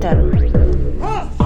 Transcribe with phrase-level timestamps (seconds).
[0.00, 1.37] Komintern.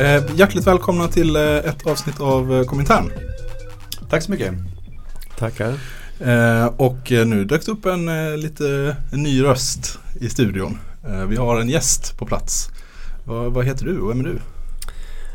[0.00, 3.12] Eh, hjärtligt välkomna till eh, ett avsnitt av eh, Komintern.
[4.10, 4.54] Tack så mycket.
[5.38, 5.74] Tackar.
[6.20, 10.78] Eh, och eh, nu dök det upp en eh, lite en ny röst i studion.
[11.08, 12.68] Eh, vi har en gäst på plats.
[13.24, 14.38] Vad, vad heter du och vem är du?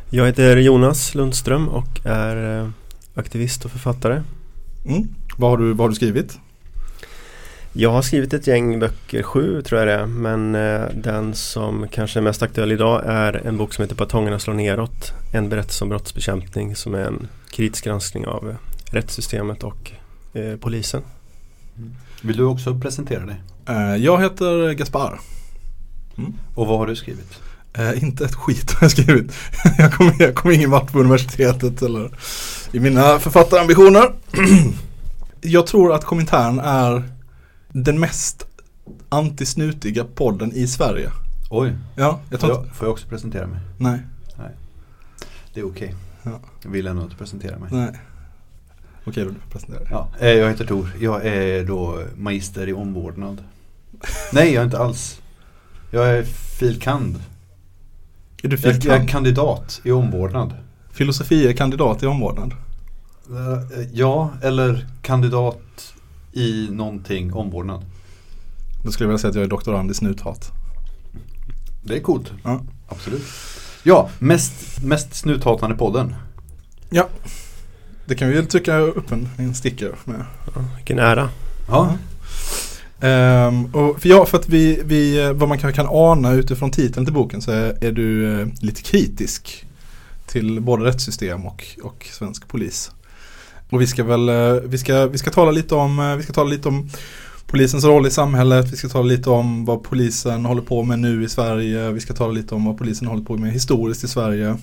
[0.09, 2.69] Jag heter Jonas Lundström och är eh,
[3.15, 4.21] aktivist och författare.
[4.85, 5.07] Mm.
[5.37, 6.39] Vad, har du, vad har du skrivit?
[7.73, 11.87] Jag har skrivit ett gäng böcker, sju tror jag det är, men eh, den som
[11.91, 15.13] kanske är mest aktuell idag är en bok som heter Batongerna slår neråt.
[15.31, 18.55] En berättelse om brottsbekämpning som är en kritisk granskning av eh,
[18.93, 19.91] rättssystemet och
[20.33, 21.01] eh, polisen.
[22.21, 23.41] Vill du också presentera dig?
[23.67, 25.19] Eh, jag heter Gaspar.
[26.55, 27.39] Och vad har du skrivit?
[27.73, 29.33] Eh, inte ett skit har jag skrivit.
[29.77, 32.11] jag kom, jag kom ingen vart på universitetet eller
[32.71, 34.13] i mina författarambitioner.
[35.41, 37.03] jag tror att Komintern är
[37.71, 38.45] den mest
[39.09, 41.11] antisnutiga podden i Sverige.
[41.49, 43.59] Oj, Ja, jag får jag, får jag också presentera mig?
[43.77, 43.99] Nej,
[45.53, 45.95] Det är okej.
[46.23, 46.39] Ja.
[46.63, 47.69] Jag vill ändå inte presentera mig.
[47.71, 47.89] nej.
[49.05, 49.87] Okej då, du får presentera dig.
[49.91, 50.89] Ja, eh, jag heter Tor.
[50.99, 53.43] Jag är då magister i omvårdnad.
[54.33, 55.21] Nej, jag är inte alls.
[55.91, 56.23] Jag är
[56.59, 57.19] filkand.
[58.43, 59.09] Är du Jag, jag är filkand?
[59.09, 60.53] kandidat i omvårdnad.
[60.91, 62.53] Filosofie kandidat i omvårdnad?
[63.29, 65.88] Eh, Ja, eller kandidat
[66.33, 67.85] i någonting omvårdnad.
[68.83, 70.51] Då skulle jag vilja säga att jag är doktorand i snuthat.
[71.81, 72.31] Det är coolt.
[72.43, 72.61] Ja.
[72.87, 73.23] Absolut.
[73.83, 76.15] Ja, mest, mest snuthatande podden.
[76.89, 77.07] Ja,
[78.05, 80.25] det kan vi väl trycka upp en, en sticker med.
[80.55, 81.29] Ja, vilken ära.
[81.67, 81.95] Ja,
[83.01, 87.05] Ehm, och för, ja, för att vi, vi, vad man kan, kan ana utifrån titeln
[87.05, 89.65] till boken så är, är du eh, lite kritisk
[90.25, 92.91] till både rättssystem och, och svensk polis.
[93.69, 96.33] Och vi ska väl, eh, vi ska, vi ska tala lite om, eh, vi ska
[96.33, 96.89] tala lite om
[97.45, 101.23] polisens roll i samhället, vi ska tala lite om vad polisen håller på med nu
[101.23, 104.57] i Sverige, vi ska tala lite om vad polisen håller på med historiskt i Sverige.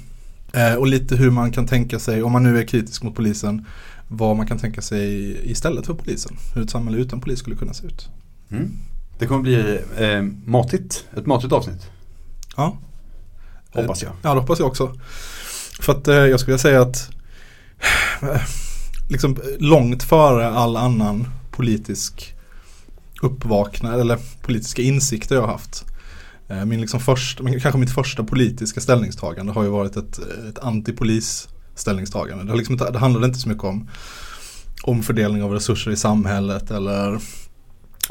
[0.53, 3.67] Eh, och lite hur man kan tänka sig, om man nu är kritisk mot polisen,
[4.09, 6.37] vad man kan tänka sig istället för polisen.
[6.55, 8.09] Hur ett samhälle utan polis skulle kunna se ut.
[8.51, 8.73] mm.
[9.19, 11.05] det kommer bli eh, matigt.
[11.17, 11.91] Ett matigt avsnitt.
[12.57, 12.79] Ja.
[13.73, 14.13] Hoppas jag.
[14.23, 14.95] Ja, det hoppas jag också.
[15.81, 17.11] För att eh, jag skulle säga att
[18.23, 18.41] eh,
[19.09, 22.35] liksom långt före all annan politisk
[23.23, 25.85] uppvaknande eller politiska insikter jag har haft.
[26.49, 30.19] Eh, min liksom första, kanske mitt första politiska ställningstagande har ju varit ett,
[30.49, 32.45] ett antipolis ställningstagande.
[32.45, 33.89] Det, har liksom det handlade inte så mycket om
[34.83, 37.21] omfördelning av resurser i samhället eller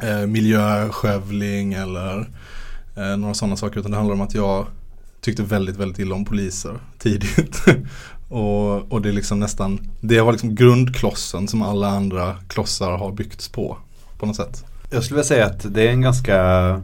[0.03, 2.29] eh, miljöskövling eller
[2.95, 3.79] eh, några sådana saker.
[3.79, 4.67] Utan det handlar om att jag
[5.21, 7.65] tyckte väldigt, väldigt illa om poliser tidigt
[8.29, 13.11] och, och det är liksom nästan, det var liksom grundklossen som alla andra klossar har
[13.11, 13.77] byggts på.
[14.17, 14.65] På något sätt.
[14.89, 16.81] Jag skulle vilja säga att det är en ganska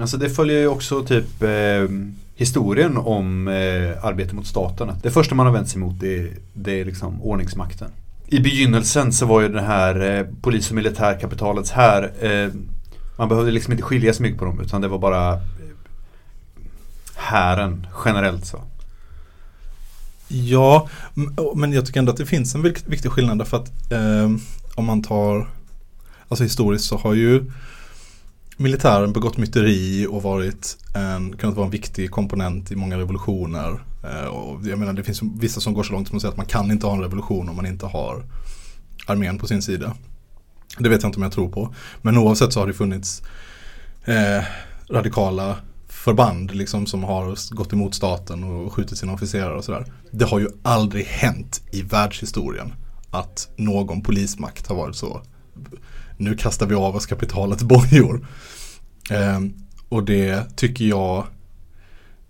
[0.00, 1.88] Alltså det följer ju också typ eh,
[2.34, 4.92] historien om eh, arbete mot staten.
[5.02, 7.90] Det första man har vänt sig mot det, det är liksom ordningsmakten.
[8.26, 12.48] I begynnelsen så var ju det här eh, polis och militärkapitalets här eh,
[13.18, 15.38] Man behövde liksom inte skilja så mycket på dem utan det var bara eh,
[17.14, 18.60] hären generellt så.
[20.28, 20.88] Ja,
[21.54, 24.30] men jag tycker ändå att det finns en viktig skillnad därför att eh,
[24.74, 25.48] om man tar,
[26.28, 27.50] alltså historiskt så har ju
[28.56, 33.80] militären begått myteri och varit en, kunnat vara en viktig komponent i många revolutioner.
[34.04, 36.36] Eh, och jag menar det finns vissa som går så långt som att säga att
[36.36, 38.24] man kan inte ha en revolution om man inte har
[39.06, 39.94] armén på sin sida.
[40.78, 41.74] Det vet jag inte om jag tror på.
[42.02, 43.22] Men oavsett så har det funnits
[44.04, 44.44] eh,
[44.90, 45.56] radikala
[46.06, 49.84] förband liksom, som har gått emot staten och skjutit sina officerare och sådär.
[50.10, 52.72] Det har ju aldrig hänt i världshistorien
[53.10, 55.22] att någon polismakt har varit så
[56.16, 58.26] nu kastar vi av oss kapitalets bojor.
[59.10, 59.40] Eh,
[59.88, 61.26] och det tycker jag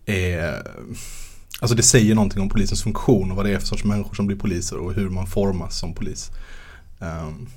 [0.07, 0.63] är
[1.61, 4.27] Alltså det säger någonting om polisens funktion och vad det är för sorts människor som
[4.27, 6.31] blir poliser och hur man formas som polis.
[7.01, 7.49] Ehm,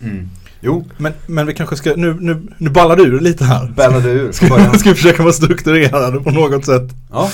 [0.00, 0.28] Ehm,
[0.60, 3.72] Jo, men, men vi kanske ska, nu, nu, nu ballar du ur lite här.
[3.76, 4.32] bällade ur.
[4.32, 4.46] Ska,
[4.78, 6.90] ska vi försöka vara strukturerade på något sätt?
[7.10, 7.30] Ja,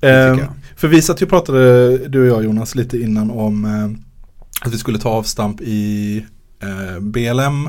[0.00, 0.54] Ehm, tycker jag.
[0.76, 4.74] För vi satt ju och pratade, du och jag Jonas, lite innan om eh, att
[4.74, 6.16] vi skulle ta avstamp i
[6.62, 7.66] eh, BLM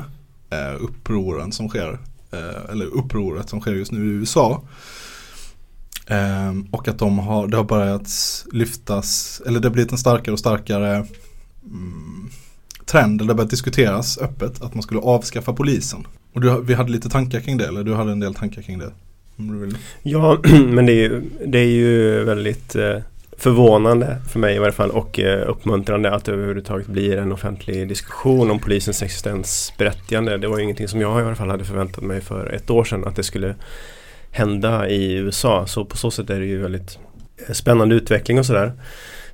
[0.50, 1.98] eh, upproren som sker,
[2.32, 4.62] eh, eller upproret som sker just nu i USA.
[6.06, 8.10] Eh, och att de har, det har börjat
[8.52, 10.94] lyftas, eller det har blivit en starkare och starkare
[11.64, 12.28] mm,
[12.86, 16.06] trend, eller det började börjat diskuteras öppet att man skulle avskaffa polisen.
[16.32, 18.78] Och du, vi hade lite tankar kring det, eller du hade en del tankar kring
[18.78, 18.92] det?
[19.36, 19.76] Om du vill.
[20.02, 20.38] Ja,
[20.68, 22.98] men det är ju, det är ju väldigt eh,
[23.42, 27.88] förvånande för mig i varje fall och eh, uppmuntrande att det överhuvudtaget blir en offentlig
[27.88, 30.38] diskussion om polisens existensberättigande.
[30.38, 32.84] Det var ju ingenting som jag i alla fall hade förväntat mig för ett år
[32.84, 33.54] sedan att det skulle
[34.30, 35.66] hända i USA.
[35.66, 36.98] Så på så sätt är det ju väldigt
[37.48, 38.72] eh, spännande utveckling och sådär.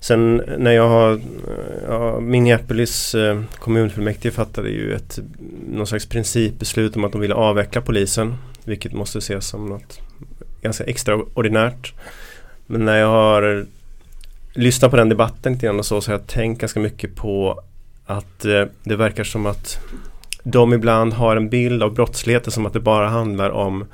[0.01, 1.19] Sen när jag har, eh,
[1.89, 5.19] ja, Minneapolis eh, kommunfullmäktige fattade ju ett
[5.71, 8.35] någon slags principbeslut om att de ville avveckla polisen.
[8.65, 10.01] Vilket måste ses som något
[10.63, 11.95] ganska extraordinärt.
[12.67, 13.67] Men när jag har
[14.53, 17.61] lyssnat på den debatten lite grann och så, så har jag tänkt ganska mycket på
[18.07, 19.79] att eh, det verkar som att
[20.43, 23.85] de ibland har en bild av brottsligheten som att det bara handlar om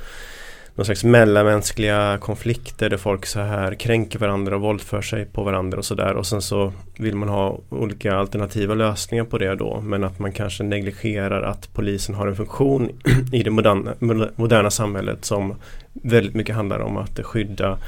[0.75, 5.79] någon slags mellanmänskliga konflikter där folk så här kränker varandra och våldför sig på varandra
[5.79, 6.15] och sådär.
[6.15, 9.81] Och sen så vill man ha olika alternativa lösningar på det då.
[9.81, 12.91] Men att man kanske negligerar att polisen har en funktion
[13.33, 13.95] i det moderna,
[14.37, 15.55] moderna samhället som
[15.93, 17.79] väldigt mycket handlar om att skydda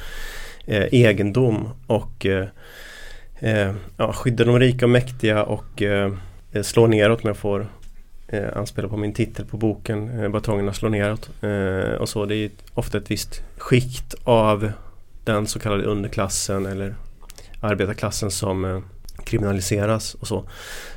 [0.66, 2.46] eh, egendom och eh,
[3.38, 6.12] eh, ja, skydda de rika och mäktiga och eh,
[6.62, 7.66] slå neråt om jag får
[8.28, 11.30] eh, anspelar på min titel på boken eh, Batongerna slår neråt.
[11.40, 12.26] Eh, och så.
[12.26, 14.72] Det är ofta ett visst skikt av
[15.24, 16.94] den så kallade underklassen eller
[17.60, 18.80] arbetarklassen som eh,
[19.24, 20.48] kriminaliseras och så.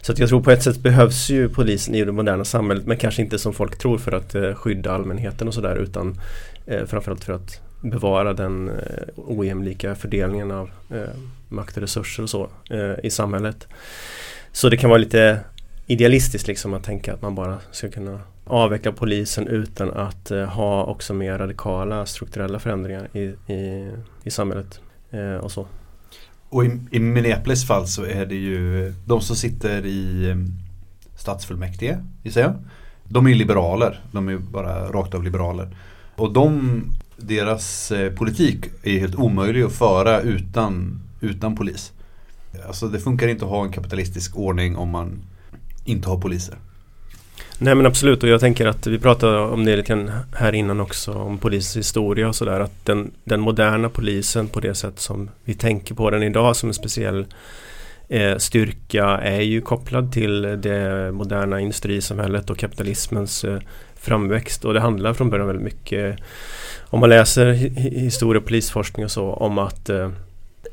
[0.02, 2.98] Så att jag tror på ett sätt behövs ju polisen i det moderna samhället men
[2.98, 6.20] kanske inte som folk tror för att eh, skydda allmänheten och sådär utan
[6.66, 8.76] eh, framförallt för att bevara den eh,
[9.16, 11.10] ojämlika fördelningen av eh,
[11.50, 13.68] makt och resurser och så eh, i samhället.
[14.52, 15.40] Så det kan vara lite
[15.90, 20.84] idealistiskt liksom att tänka att man bara ska kunna avveckla polisen utan att eh, ha
[20.84, 23.92] också mer radikala strukturella förändringar i, i,
[24.24, 24.80] i samhället
[25.12, 25.68] eh, och så.
[26.50, 30.36] Och i, i Minneapolis fall så är det ju de som sitter i eh,
[31.16, 32.54] stadsfullmäktige, gissar jag.
[33.04, 35.78] De är liberaler, de är bara rakt av liberaler.
[36.16, 36.84] Och de,
[37.18, 41.92] deras eh, politik är helt omöjlig att föra utan, utan polis.
[42.68, 45.22] Alltså det funkar inte att ha en kapitalistisk ordning om man
[45.86, 46.56] inte ha poliser.
[47.62, 50.80] Nej men absolut och jag tänker att vi pratade om det lite grann här innan
[50.80, 55.30] också om polisens historia och sådär att den, den moderna polisen på det sätt som
[55.44, 57.26] vi tänker på den idag som en speciell
[58.08, 63.60] eh, styrka är ju kopplad till det moderna industrisamhället och kapitalismens eh,
[63.96, 66.20] framväxt och det handlar från början väldigt mycket
[66.90, 67.54] om man läser
[68.00, 70.12] historia och polisforskning och så om att eh,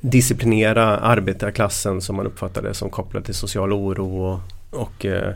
[0.00, 4.41] disciplinera arbetarklassen som man uppfattar det som kopplat till social oro och
[4.71, 5.35] och eh,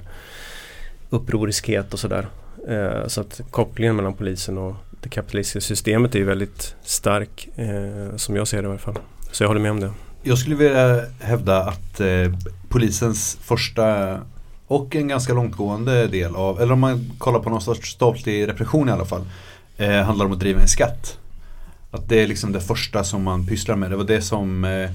[1.11, 2.27] upproriskhet och sådär.
[2.69, 8.17] Eh, så att kopplingen mellan polisen och det kapitalistiska systemet är ju väldigt stark eh,
[8.17, 8.99] som jag ser det i alla fall.
[9.33, 9.93] Så jag håller med om det.
[10.23, 12.35] Jag skulle vilja hävda att eh,
[12.69, 14.19] polisens första
[14.67, 18.89] och en ganska långtgående del av, eller om man kollar på någon sorts statlig repression
[18.89, 19.25] i alla fall,
[19.77, 21.19] eh, handlar om att driva en skatt.
[21.91, 23.91] Att det är liksom det första som man pysslar med.
[23.91, 24.91] Det var det som eh,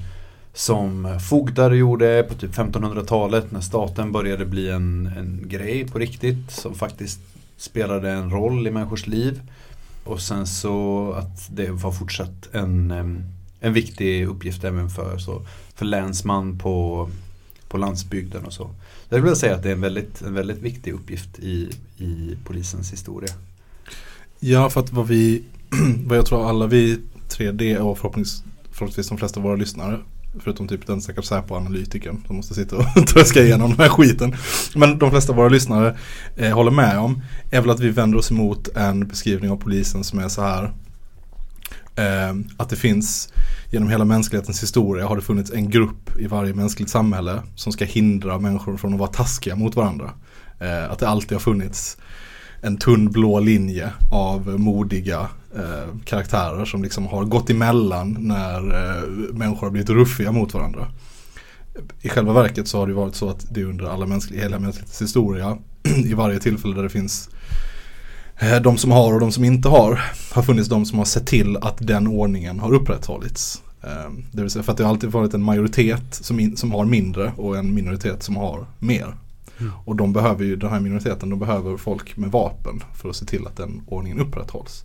[0.56, 6.50] som fogdar gjorde på typ 1500-talet när staten började bli en, en grej på riktigt
[6.50, 7.20] som faktiskt
[7.56, 9.40] spelade en roll i människors liv.
[10.04, 12.90] Och sen så att det var fortsatt en,
[13.60, 15.42] en viktig uppgift även för, så,
[15.74, 17.08] för länsman på,
[17.68, 18.70] på landsbygden och så.
[19.08, 22.92] Jag vill säga att det är en väldigt, en väldigt viktig uppgift i, i polisens
[22.92, 23.34] historia.
[24.40, 25.42] Ja, för att vad vi,
[26.06, 26.98] vad jag tror alla vi
[27.28, 30.00] 3D och förhoppnings, förhoppningsvis de flesta av våra lyssnare
[30.40, 34.36] Förutom typ den stackars Säpo-analytikern som måste sitta och tröska igenom den här skiten.
[34.74, 35.96] Men de flesta av våra lyssnare
[36.36, 40.04] eh, håller med om är väl att vi vänder oss emot en beskrivning av polisen
[40.04, 40.64] som är så här.
[41.96, 43.32] Eh, att det finns
[43.70, 47.84] genom hela mänsklighetens historia har det funnits en grupp i varje mänskligt samhälle som ska
[47.84, 50.10] hindra människor från att vara taskiga mot varandra.
[50.60, 51.96] Eh, att det alltid har funnits
[52.60, 59.08] en tunn blå linje av modiga eh, karaktärer som liksom har gått emellan när eh,
[59.34, 60.88] människor har blivit ruffiga mot varandra.
[62.00, 65.02] I själva verket så har det varit så att det under alla mänskliga, hela mänsklighetens
[65.02, 65.58] historia
[66.04, 67.28] i varje tillfälle där det finns
[68.38, 70.00] eh, de som har och de som inte har
[70.32, 73.62] har funnits de som har sett till att den ordningen har upprätthållits.
[73.82, 76.72] Eh, det vill säga för att det har alltid varit en majoritet som, in, som
[76.72, 79.16] har mindre och en minoritet som har mer.
[79.58, 79.72] Mm.
[79.84, 83.24] Och de behöver ju, den här minoriteten, de behöver folk med vapen för att se
[83.24, 84.84] till att den ordningen upprätthålls.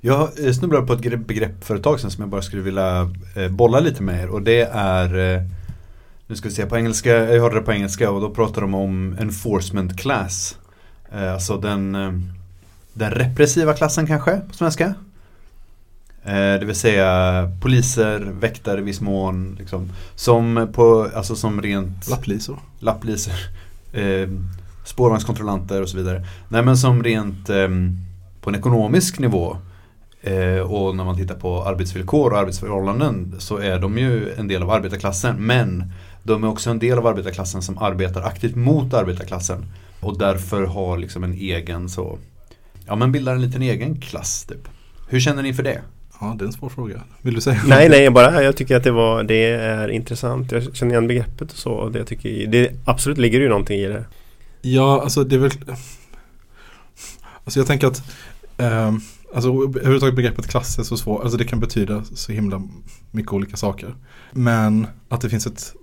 [0.00, 2.62] Jag eh, snubblade på ett gre- begrepp för ett tag sedan som jag bara skulle
[2.62, 5.42] vilja eh, bolla lite med er och det är eh,
[6.26, 8.74] Nu ska vi se på engelska, jag hörde det på engelska och då pratar de
[8.74, 10.56] om enforcement class
[11.34, 11.92] Alltså den,
[12.92, 14.94] den repressiva klassen kanske på svenska
[16.24, 22.58] Det vill säga poliser, väktare i viss mån liksom, Som på, alltså som rent Lapplisor.
[22.78, 23.32] lapplisor,
[23.92, 24.28] eh,
[24.84, 26.24] spårvagnskontrollanter och så vidare.
[26.48, 27.68] Nej men som rent eh,
[28.40, 29.56] på en ekonomisk nivå
[30.22, 34.62] eh, och när man tittar på arbetsvillkor och arbetsförhållanden så är de ju en del
[34.62, 35.36] av arbetarklassen.
[35.46, 35.92] Men
[36.22, 39.66] de är också en del av arbetarklassen som arbetar aktivt mot arbetarklassen.
[40.00, 42.18] Och därför har liksom en egen så,
[42.86, 44.68] ja men bildar en liten egen klass typ.
[45.08, 45.80] Hur känner ni för det?
[46.20, 47.02] Ja, det är en svår fråga.
[47.22, 47.60] Vill du säga?
[47.66, 50.52] Nej, nej, bara jag tycker att det var Det är intressant.
[50.52, 51.70] Jag känner igen begreppet och så.
[51.70, 54.04] Och det tycker det absolut ligger ju någonting i det.
[54.62, 55.50] Ja, alltså det är väl
[57.44, 58.02] Alltså jag tänker att
[58.60, 58.92] Eh,
[59.34, 62.62] Alltså överhuvudtaget begreppet klass är så svårt, alltså det kan betyda så himla
[63.10, 63.94] mycket olika saker.
[64.32, 65.74] Men att det finns ett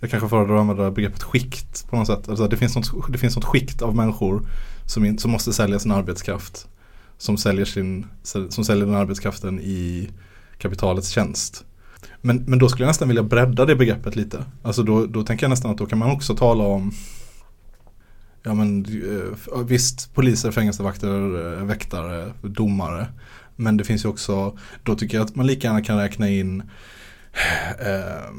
[0.00, 2.28] Jag kanske föredrar att använda begreppet skikt på något sätt.
[2.28, 4.48] Alltså det finns något, det finns något skikt av människor
[4.86, 6.68] som, in, som måste sälja sin arbetskraft.
[7.18, 10.10] Som säljer, sin, som säljer den arbetskraften i
[10.58, 11.64] kapitalets tjänst.
[12.20, 14.44] Men, men då skulle jag nästan vilja bredda det begreppet lite.
[14.62, 16.92] Alltså då, då tänker jag nästan att då kan man också tala om
[18.42, 23.06] Ja men eh, visst poliser, fängelsevakter, eh, väktare, domare.
[23.56, 26.62] Men det finns ju också, då tycker jag att man lika gärna kan räkna in
[27.80, 28.32] eh,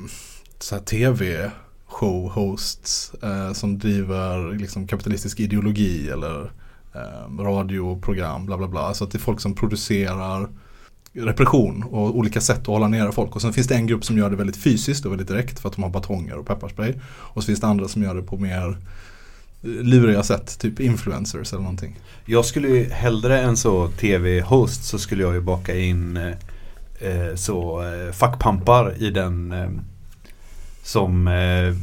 [0.60, 1.51] så här tv
[1.86, 6.51] showhosts eh, som driver liksom kapitalistisk ideologi eller
[6.95, 8.93] eh, radioprogram bla bla bla.
[8.93, 10.50] Så att det är folk som producerar
[11.13, 13.36] repression och olika sätt att hålla nere folk.
[13.36, 15.69] Och sen finns det en grupp som gör det väldigt fysiskt och väldigt direkt för
[15.69, 16.93] att de har batonger och pepparspray.
[17.05, 18.77] Och så finns det andra som gör det på mer
[19.63, 22.00] luriga sätt, typ influencers eller någonting.
[22.25, 26.17] Jag skulle ju hellre än så tv-host så skulle jag ju baka in
[27.00, 29.70] eh, så eh, fackpampar i den eh,
[30.84, 31.75] som, eh,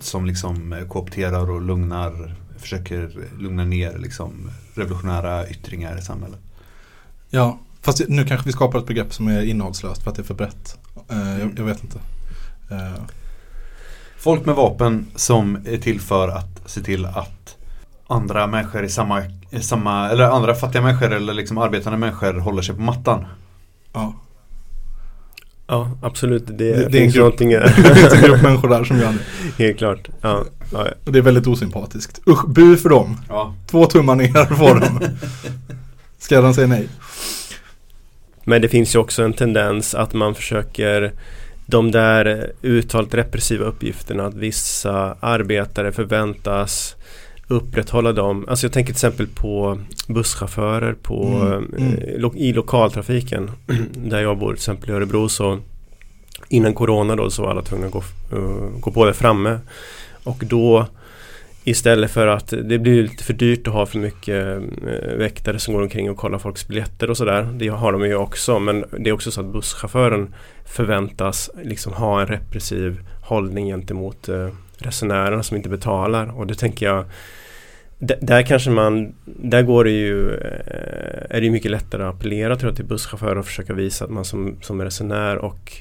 [0.00, 6.40] som liksom eh, koopterar och lugnar, försöker lugna ner liksom revolutionära yttringar i samhället.
[7.30, 10.24] Ja, fast nu kanske vi skapar ett begrepp som är innehållslöst för att det är
[10.24, 10.78] för brett.
[11.10, 11.98] Eh, jag, jag vet inte.
[14.20, 17.56] Folk med vapen som är till för att se till att
[18.08, 22.62] andra människor i samma, i samma eller andra fattiga människor eller liksom arbetande människor håller
[22.62, 23.24] sig på mattan.
[23.92, 24.14] ja.
[25.66, 26.46] Ja, absolut.
[26.46, 27.22] Det, Det- det är en finns grupp.
[27.22, 27.48] någonting
[27.84, 29.18] det finns en grupp människor där som gör det.
[29.64, 30.08] helt klart.
[30.20, 32.20] Ja, ja, Och det är väldigt osympatiskt.
[32.28, 33.20] Usch, bu för dem.
[33.28, 33.54] Ja.
[33.70, 34.98] Två tummar ner får de.
[36.18, 36.88] Ska den säga nej?
[38.44, 41.12] Men det finns ju också en tendens att man försöker
[41.70, 46.96] de där uttalat repressiva uppgifterna att vissa arbetare förväntas
[47.48, 48.44] upprätthålla dem.
[48.48, 51.94] Alltså jag tänker till exempel på busschaufförer på, Mm, mm.
[51.94, 53.50] eh, lo- i lokaltrafiken.
[53.94, 55.58] där jag bor till exempel i Örebro så
[56.48, 59.58] innan corona då så var alla tvungna att gå, eh, gå på det framme.
[60.24, 60.86] Och då
[61.64, 65.74] Istället för att det blir lite för dyrt att ha för mycket eh, väktare som
[65.74, 67.48] går omkring och kollar folks biljetter och sådär.
[67.58, 72.20] Det har de ju också men det är också så att busschauffören förväntas liksom ha
[72.20, 74.48] en repressiv hållning gentemot eh,
[74.78, 77.04] resenärerna som inte betalar och det tänker jag
[78.20, 82.56] där kanske man, där går det ju, eh, är det ju mycket lättare att appellera
[82.56, 85.72] tror jag till busschaufförer och försöka visa att man som, som resenär och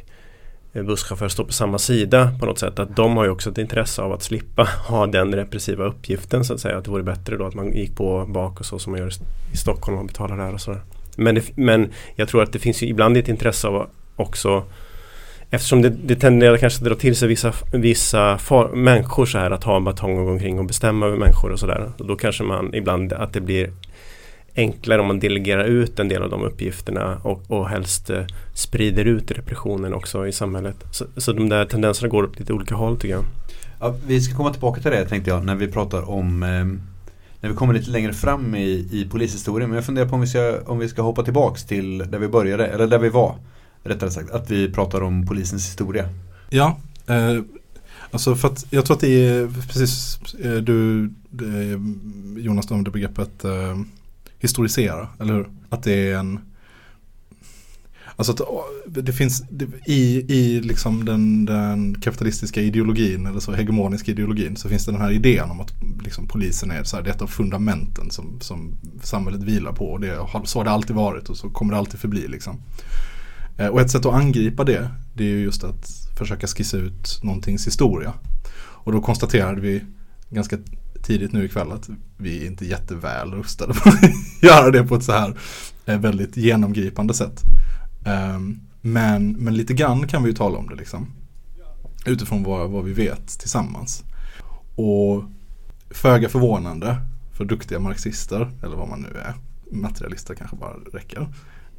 [0.73, 2.79] Eh, busschaufförer står på samma sida på något sätt.
[2.79, 6.53] Att de har ju också ett intresse av att slippa ha den repressiva uppgiften så
[6.53, 6.77] att säga.
[6.77, 9.11] Att det vore bättre då att man gick på bak och så som man gör
[9.53, 10.81] i Stockholm och betalar där och sådär.
[11.15, 14.63] Men, det, men jag tror att det finns ju ibland ett intresse av också
[15.51, 19.51] Eftersom det, det tenderar kanske att dra till sig vissa, vissa far, människor så här
[19.51, 21.91] att ha en batong och gå omkring och bestämma över människor och sådär.
[21.97, 23.69] Då kanske man ibland att det blir
[24.59, 29.05] enklare om man delegerar ut en del av de uppgifterna och, och helst eh, sprider
[29.05, 30.75] ut repressionen också i samhället.
[30.91, 33.23] Så, så de där tendenserna går åt lite olika håll tycker jag.
[33.79, 36.65] Ja, vi ska komma tillbaka till det tänkte jag när vi pratar om eh,
[37.41, 39.69] När vi kommer lite längre fram i, i polishistorien.
[39.69, 42.27] Men jag funderar på om vi, ska, om vi ska hoppa tillbaks till där vi
[42.27, 43.35] började, eller där vi var.
[43.83, 46.09] Rättare sagt, att vi pratar om polisens historia.
[46.49, 47.41] Ja, eh,
[48.11, 51.03] alltså för att jag tror att det är precis eh, du
[51.41, 51.79] eh,
[52.43, 53.77] Jonas du använde begreppet eh,
[54.39, 55.49] historisera, eller hur?
[55.69, 56.39] Att det är en
[58.19, 58.41] Alltså att
[59.03, 59.43] det finns
[59.85, 65.01] i, i liksom den, den kapitalistiska ideologin eller så hegemoniska ideologin så finns det den
[65.01, 68.39] här idén om att liksom, polisen är så här, det är ett av fundamenten som,
[68.41, 69.91] som samhället vilar på.
[69.91, 72.27] Och det, så har det alltid varit och så kommer det alltid förbli.
[72.27, 72.61] Liksom.
[73.57, 77.19] Eh, och ett sätt att angripa det, det är ju just att försöka skissa ut
[77.23, 78.13] någontings historia.
[78.59, 79.81] Och då konstaterade vi
[80.29, 80.57] ganska
[81.03, 83.95] tidigt nu ikväll att vi är inte jätteväl rustade för att
[84.41, 85.37] göra det på ett så här
[85.85, 87.41] eh, väldigt genomgripande sätt.
[88.05, 91.07] Ehm, men, men lite grann kan vi ju tala om det liksom.
[92.05, 94.03] Utifrån vad, vad vi vet tillsammans.
[94.75, 95.23] Och
[95.89, 96.97] föga förvånande
[97.33, 99.33] för duktiga marxister, eller vad man nu är,
[99.71, 101.27] materialister kanske bara räcker.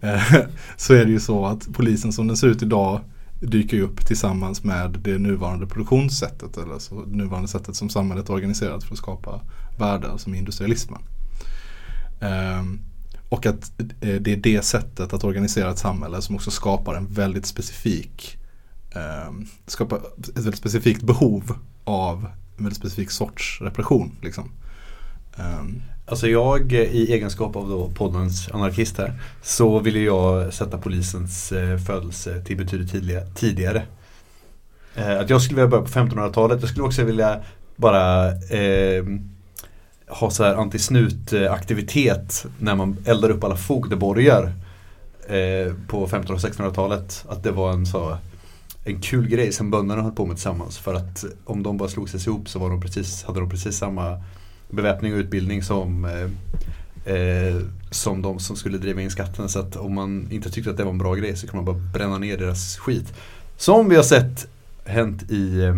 [0.77, 3.01] Så är det ju så att polisen som den ser ut idag
[3.41, 8.33] dyker ju upp tillsammans med det nuvarande produktionssättet eller så nuvarande sättet som samhället är
[8.33, 9.41] organiserat för att skapa
[9.79, 11.03] värden som industrialismen.
[12.21, 12.81] Ehm,
[13.29, 17.07] och att eh, det är det sättet att organisera ett samhälle som också skapar en
[17.07, 18.39] väldigt specifik
[18.91, 24.17] ehm, skapar ett väldigt specifikt behov av en väldigt specifik sorts repression.
[24.23, 24.51] Liksom.
[25.37, 29.13] Ehm, Alltså jag eh, i egenskap av då poddens anarkist här
[29.43, 33.83] så ville jag sätta polisens eh, födelse till betydligt tidigare.
[34.95, 36.61] Eh, att jag skulle vilja börja på 1500-talet.
[36.61, 37.41] Jag skulle också vilja
[37.77, 39.05] bara eh,
[40.09, 44.53] ha så här antisnutaktivitet när man eldar upp alla fogdeborgar
[45.29, 47.25] eh, på 1500 och 1600-talet.
[47.29, 48.17] Att det var en så
[48.85, 50.79] en kul grej som bönderna höll på med tillsammans.
[50.79, 53.77] För att om de bara slog sig ihop så var de precis, hade de precis
[53.77, 54.23] samma
[54.71, 57.57] beväpning och utbildning som, eh, eh,
[57.91, 59.49] som de som skulle driva in skatten.
[59.49, 61.65] Så att om man inte tyckte att det var en bra grej så kan man
[61.65, 63.13] bara bränna ner deras skit.
[63.57, 64.47] Som vi har sett
[64.85, 65.75] hänt i eh,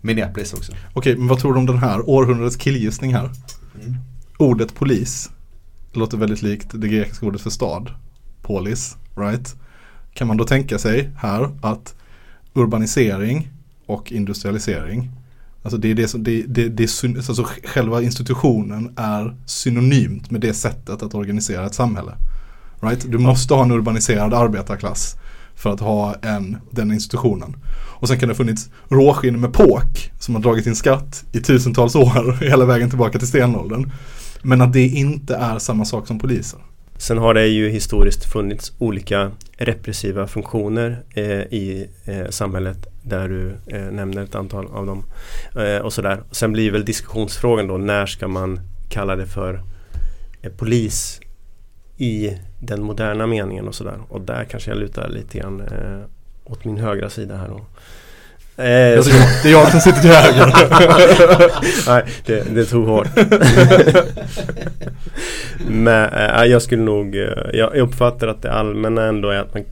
[0.00, 0.72] Minneapolis också.
[0.92, 3.30] Okej, men vad tror du om den här århundradets killgissning här?
[4.38, 5.30] Ordet polis
[5.92, 7.90] låter väldigt likt det grekiska ordet för stad.
[8.42, 9.54] Polis, right?
[10.14, 11.94] Kan man då tänka sig här att
[12.54, 13.48] urbanisering
[13.86, 15.10] och industrialisering
[15.64, 20.40] Alltså det är det som, det, det, det är, alltså själva institutionen är synonymt med
[20.40, 22.12] det sättet att organisera ett samhälle.
[22.80, 23.10] Right?
[23.10, 25.16] Du måste ha en urbaniserad arbetarklass
[25.54, 27.56] för att ha en, den institutionen.
[27.76, 31.40] Och sen kan det ha funnits råskinn med påk som har dragit in skatt i
[31.40, 33.92] tusentals år hela vägen tillbaka till stenåldern.
[34.42, 36.60] Men att det inte är samma sak som poliser.
[36.96, 43.56] Sen har det ju historiskt funnits olika repressiva funktioner eh, i eh, samhället där du
[43.76, 45.04] eh, nämner ett antal av dem.
[45.56, 46.22] Eh, och sådär.
[46.30, 49.62] Sen blir väl diskussionsfrågan då när ska man kalla det för
[50.42, 51.20] eh, polis
[51.96, 53.98] i den moderna meningen och sådär.
[54.08, 56.00] Och där kanske jag lutar lite grann eh,
[56.44, 57.60] åt min högra sida här då.
[58.56, 59.10] Eh, Alltså,
[59.42, 60.52] det är jag som sitter till höger.
[61.86, 63.08] Nej, det, det tog hårt.
[65.68, 69.64] Men äh, jag skulle nog, eh, jag uppfattar att det allmänna ändå är att man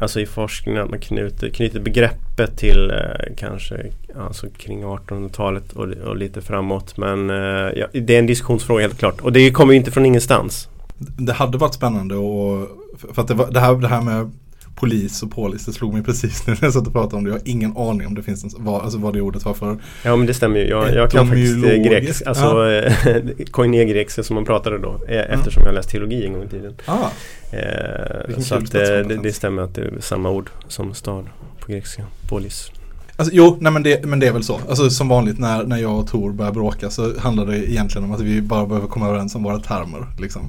[0.00, 3.86] Alltså i forskningen att man knyter, knyter begreppet till eh, kanske
[4.18, 6.96] alltså kring 1800-talet och, och lite framåt.
[6.96, 7.36] Men eh,
[7.76, 9.20] ja, det är en diskussionsfråga helt klart.
[9.20, 10.68] Och det kommer ju inte från ingenstans.
[10.98, 12.68] Det hade varit spännande och
[13.14, 14.30] för att det, var, det, här, det här med
[14.74, 17.30] polis och polis, det slog mig precis när jag satt och pratade om det.
[17.30, 19.78] Jag har ingen aning om det finns en, vad, alltså vad det ordet var för.
[20.04, 20.66] Ja men det stämmer ju.
[20.68, 23.44] Jag, jag kan faktiskt eh, Etymologiskt, grekisk, alltså ja.
[23.50, 25.00] koinegrekiska som man pratade då.
[25.08, 26.74] eh, Eftersom jag läst teologi en gång i tiden.
[26.86, 27.08] Ah,
[27.52, 31.24] Eh, så att eh, det, det stämmer att det är samma ord som stad
[31.60, 32.02] på grekiska.
[32.28, 32.70] Polis.
[33.16, 34.60] Alltså, jo, nej, men, det, men det är väl så.
[34.68, 38.12] Alltså, som vanligt när, när jag och Tor börjar bråka så handlar det egentligen om
[38.12, 40.06] att vi bara behöver komma överens om våra termer.
[40.18, 40.48] Liksom.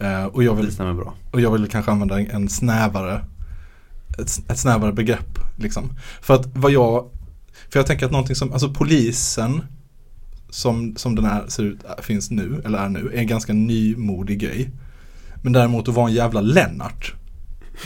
[0.00, 1.14] Eh, och, jag Det vill, stämmer bra.
[1.30, 3.20] och jag vill kanske använda en, en snävare
[4.18, 5.38] ett, ett snävare begrepp.
[5.56, 5.90] Liksom.
[6.20, 7.10] För att vad jag
[7.68, 9.62] För jag tänker att någonting som, alltså polisen
[10.50, 14.38] som, som den här ser ut, finns nu, eller är nu, är en ganska nymodig
[14.38, 14.70] grej.
[15.42, 17.14] Men däremot att vara en jävla Lennart.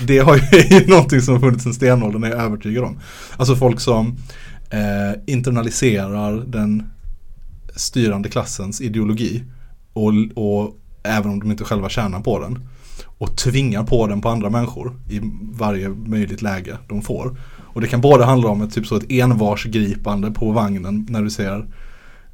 [0.07, 3.01] Det har ju, är ju någonting som har funnits en stenåldern, är jag övertygad om.
[3.37, 4.17] Alltså folk som
[4.71, 6.91] eh, internaliserar den
[7.77, 9.45] styrande klassens ideologi.
[9.93, 12.69] Och, och även om de inte själva tjänar på den.
[13.19, 15.21] Och tvingar på den på andra människor i
[15.53, 17.37] varje möjligt läge de får.
[17.61, 21.31] Och det kan både handla om ett, typ så ett envarsgripande på vagnen när du
[21.31, 21.57] ser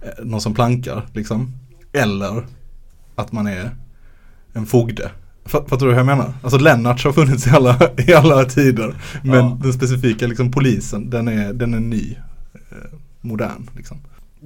[0.03, 1.07] eh, någon som plankar.
[1.12, 1.53] Liksom.
[1.92, 2.47] Eller
[3.14, 3.70] att man är
[4.53, 5.11] en fogde.
[5.44, 6.33] Fatt- Fattar du hur jag menar?
[6.42, 8.94] Alltså Lennart har funnits i alla, i alla tider.
[9.23, 9.59] Men Ja.
[9.62, 12.16] den specifika liksom, polisen, den är, den är ny.
[12.55, 13.97] Eh, modern liksom.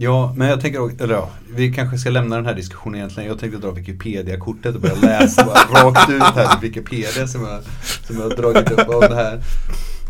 [0.00, 3.28] Ja, men jag tänker, eller ja, vi kanske ska lämna den här diskussionen egentligen.
[3.28, 7.62] Jag tänkte dra Wikipedia-kortet och börja läsa bara rakt ut här i Wikipedia som jag,
[8.06, 9.40] som jag har dragit upp av det här.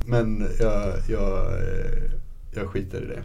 [0.07, 2.11] Men jag, jag, eh,
[2.55, 3.23] jag skiter i det.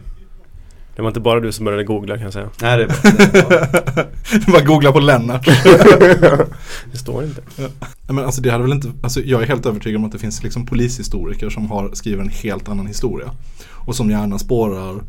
[0.96, 2.48] Det var inte bara du som började googla kan jag säga.
[2.62, 2.96] Nej, det är bra.
[4.30, 4.52] Det är.
[4.52, 5.44] Bara googla på Lennart.
[6.92, 7.42] Det står inte.
[7.56, 7.70] Nej,
[8.06, 10.42] men alltså det hade väl inte, alltså jag är helt övertygad om att det finns
[10.42, 13.30] liksom polishistoriker som har skrivit en helt annan historia.
[13.70, 15.02] Och som gärna spårar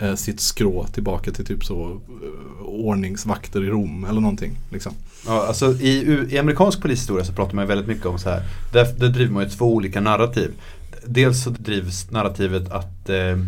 [0.00, 4.58] eh, sitt skrå tillbaka till typ så eh, ordningsvakter i Rom eller någonting.
[4.70, 4.92] Liksom.
[5.26, 8.42] Ja, alltså i, i amerikansk polishistoria så pratar man väldigt mycket om så här.
[8.72, 10.50] Där, där driver man ju två olika narrativ.
[11.06, 13.38] Dels så drivs narrativet att eh,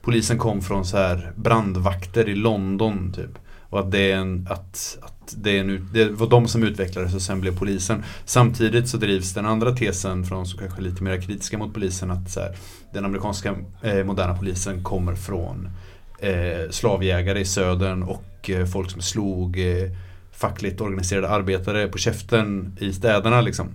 [0.00, 3.38] polisen kom från så här brandvakter i London typ.
[3.70, 7.14] Och att det, är en, att, att det, är en, det var de som utvecklades
[7.14, 8.04] och sen blev polisen.
[8.24, 12.10] Samtidigt så drivs den andra tesen från som kanske är lite mer kritiska mot polisen
[12.10, 12.56] att så här,
[12.92, 15.68] den amerikanska eh, moderna polisen kommer från
[16.18, 19.90] eh, slavjägare i södern och eh, folk som slog eh,
[20.32, 23.68] fackligt organiserade arbetare på käften i städerna liksom.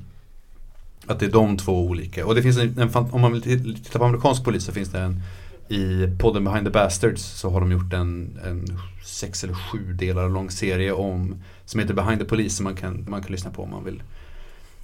[1.07, 2.25] Att det är de två olika.
[2.25, 4.99] Och det finns en, en om man vill titta på amerikansk polis så finns det
[4.99, 5.21] en
[5.69, 10.29] i podden Behind the Bastards så har de gjort en, en sex eller sju delar
[10.29, 13.63] lång serie om som heter Behind the Police som man kan, man kan lyssna på
[13.63, 14.03] om man vill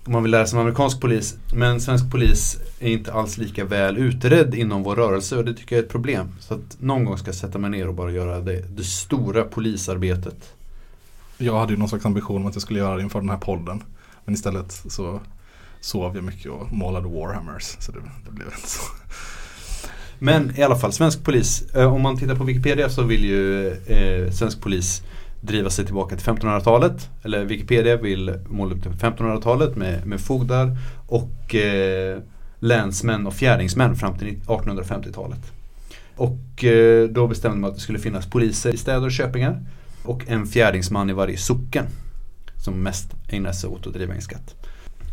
[0.05, 1.35] om man vill lära sig om amerikansk polis.
[1.53, 5.75] Men svensk polis är inte alls lika väl utredd inom vår rörelse och det tycker
[5.75, 6.35] jag är ett problem.
[6.39, 9.43] Så att någon gång ska jag sätta mig ner och bara göra det, det stora
[9.43, 10.53] polisarbetet.
[11.38, 13.38] Jag hade ju någon slags ambition om att jag skulle göra det inför den här
[13.38, 13.83] podden.
[14.25, 15.19] Men istället så
[15.81, 17.75] sov jag mycket och målade Warhammers.
[17.79, 18.81] Så det, det blev inte så.
[20.19, 21.62] Men i alla fall, svensk polis.
[21.75, 25.01] Eh, om man tittar på Wikipedia så vill ju eh, svensk polis
[25.41, 27.10] driva sig tillbaka till 1500-talet.
[27.23, 32.19] Eller Wikipedia vill måla upp till 1500-talet med, med fogdar och eh,
[32.60, 35.52] länsmän och fjärdingsmän fram till 1850-talet.
[36.15, 39.65] Och eh, då bestämde man att det skulle finnas poliser i städer och köpingar.
[40.04, 41.86] Och en fjärdingsman i varje socken.
[42.58, 44.58] Som mest ägnade sig åt att driva in skatt.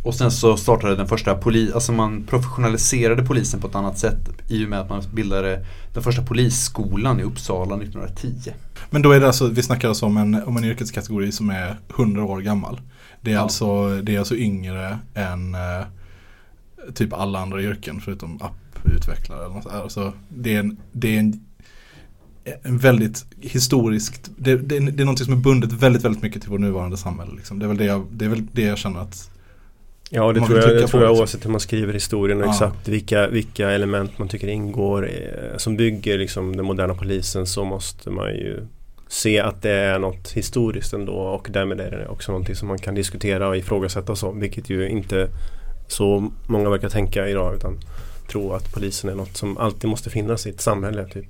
[0.07, 4.19] Och sen så startade den första poli, alltså man professionaliserade polisen på ett annat sätt
[4.49, 8.51] i och med att man bildade den första polisskolan i Uppsala 1910.
[8.91, 11.77] Men då är det alltså, vi snackar alltså om en, om en yrkeskategori som är
[11.97, 12.81] 100 år gammal.
[13.21, 13.41] Det är, Ja.
[13.41, 15.85] alltså, det är alltså yngre än eh,
[16.95, 19.45] typ alla andra yrken förutom apputvecklare.
[19.45, 19.63] Eller något.
[19.63, 19.75] sånt.
[19.75, 21.45] Alltså, det är en, det är en,
[22.63, 26.43] en väldigt historiskt, det, det, är- det är något som är bundet väldigt, väldigt mycket
[26.43, 27.33] till vårt nuvarande samhälle.
[27.37, 27.59] Liksom.
[27.59, 29.31] Det, är väl det, jag, det är väl det jag känner att
[30.11, 31.03] Ja, det tror jag, tror jag liksom.
[31.03, 32.51] oavsett hur man skriver historien och Ja.
[32.51, 37.65] exakt vilka, vilka element man tycker ingår eh, som bygger liksom den moderna polisen så
[37.65, 38.67] måste man ju
[39.09, 42.79] se att det är något historiskt ändå och därmed är det också någonting som man
[42.79, 45.29] kan diskutera och ifrågasätta och så, vilket ju inte
[45.89, 47.79] så många verkar tänka idag utan
[48.29, 51.05] tro att polisen är något som alltid måste finnas i ett samhälle.
[51.05, 51.27] Typ.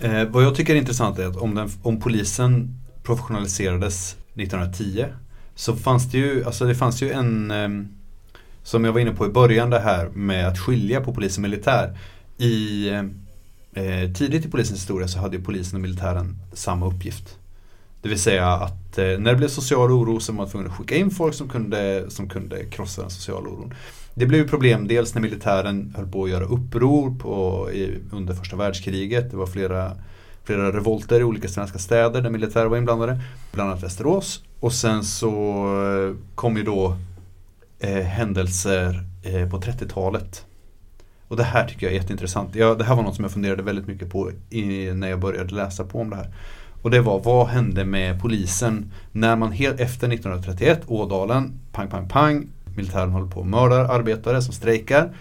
[0.00, 5.04] Eh, vad jag tycker är intressant är att om, den, om polisen professionaliserades 1910
[5.56, 7.88] så fanns det ju, alltså det fanns ju en ehm,
[8.62, 11.42] som jag var inne på i början det här med att skilja på polis och
[11.42, 11.98] militär.
[12.38, 13.04] I, eh,
[13.84, 17.38] eh, tidigt i polisens historia så hade ju polisen och militären samma uppgift.
[18.02, 20.76] Det vill säga att eh, när det blev social oro så var man tvungen att
[20.76, 23.74] skicka in folk som kunde, som kunde krossa den sociala oron.
[24.14, 28.34] Det blev ju problem dels när militären höll på att göra uppror på, i, under
[28.34, 29.30] första världskriget.
[29.30, 29.92] Det var flera,
[30.44, 33.20] flera revolter i olika svenska städer där militärer var inblandade.
[33.52, 34.42] Bland annat Västerås.
[34.60, 35.30] Och sen så
[35.84, 36.96] eh, kom ju då
[37.78, 40.44] eh, händelser eh, på 30-talet.
[41.28, 42.54] Och det här tycker jag är jätteintressant.
[42.54, 45.54] Jag, det här var något som jag funderade väldigt mycket på i, när jag började
[45.54, 46.32] läsa på om det här.
[46.82, 52.08] Och det var vad hände med polisen när man helt efter 1931, Ådalen, pang pang
[52.08, 55.12] pang, militären håller på och mördar arbetare som strejkar.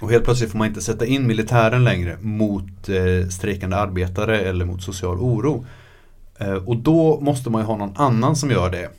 [0.00, 4.64] Och helt plötsligt får man inte sätta in militären längre mot eh, strejkande arbetare eller
[4.64, 5.66] mot social oro.
[6.38, 8.90] Eh, och då måste man ju ha någon annan som gör det.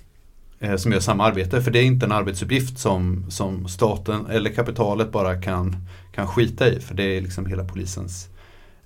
[0.60, 1.62] Eh, som gör samma arbete.
[1.62, 5.76] För det är inte en arbetsuppgift som, som staten eller kapitalet bara kan,
[6.12, 6.80] kan skita i.
[6.80, 8.28] För det är liksom hela polisens,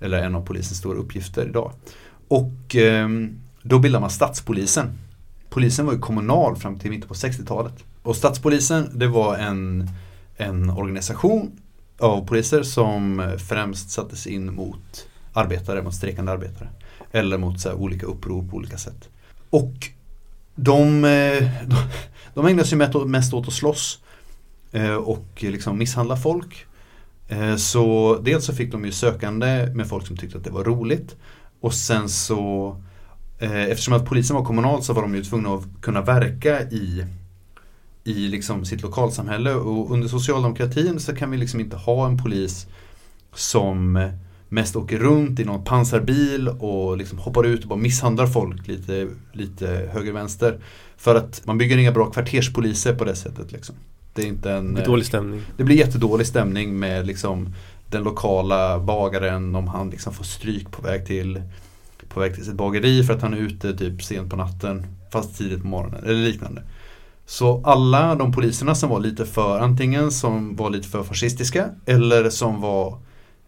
[0.00, 1.72] eller en av polisens stora uppgifter idag.
[2.28, 4.98] Och ehm, då bildar man stadspolisen.
[5.50, 7.84] Polisen var ju kommunal fram till mitten på 60-talet.
[8.02, 9.88] Och stadspolisen det var en,
[10.36, 11.52] en organisation
[11.98, 16.68] av poliser som främst sattes in mot arbetare, mot strejkande arbetare.
[17.12, 19.08] Eller mot så här, olika uppror på olika sätt.
[19.50, 19.74] Och
[20.54, 21.50] de, de, eh,
[22.34, 23.98] de ägnar sig mest åt- att slåss
[24.72, 26.66] eh, och liksom misshandla folk.
[27.28, 30.64] Eh, så dels så fick de ju sökande med folk som tyckte att det var
[30.64, 31.16] roligt.
[31.60, 32.76] Och sen så
[33.44, 37.06] Eftersom att polisen var kommunal så var de ju tvungna att kunna verka i
[38.04, 42.66] i liksom sitt lokalsamhälle och under socialdemokratin så kan vi liksom inte ha en polis
[43.34, 44.10] som
[44.52, 49.08] mest åker runt i någon pansarbil och liksom hoppar ut och bara misshandlar folk lite,
[49.32, 50.58] lite höger-vänster.
[50.96, 53.52] För att man bygger inga bra kvarterspoliser på det sättet.
[53.52, 53.74] Liksom.
[54.14, 54.66] Det är inte en...
[54.66, 55.42] Det blir dålig stämning.
[55.56, 57.54] Det blir jättedålig stämning med liksom
[57.90, 61.42] den lokala bagaren om han liksom får stryk på väg till
[62.08, 65.38] på väg till sitt bageri för att han är ute typ sent på natten fast
[65.38, 66.62] tidigt på morgonen eller liknande.
[67.26, 72.30] Så alla de poliserna som var lite för antingen som var lite för fascistiska eller
[72.30, 72.98] som var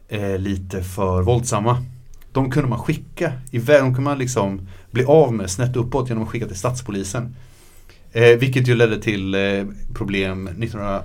[0.08, 1.84] eh, lite för våldsamma.
[2.32, 6.24] De kunde man skicka iväg, de kunde man liksom bli av med snett uppåt genom
[6.24, 7.36] att skicka till stadspolisen.
[8.12, 9.40] Eh, vilket ju ledde till eh,
[9.94, 11.02] problem 1900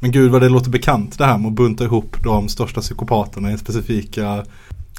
[0.00, 3.52] Men gud vad det låter bekant det här med att bunta ihop de största psykopaterna
[3.52, 4.44] i specifika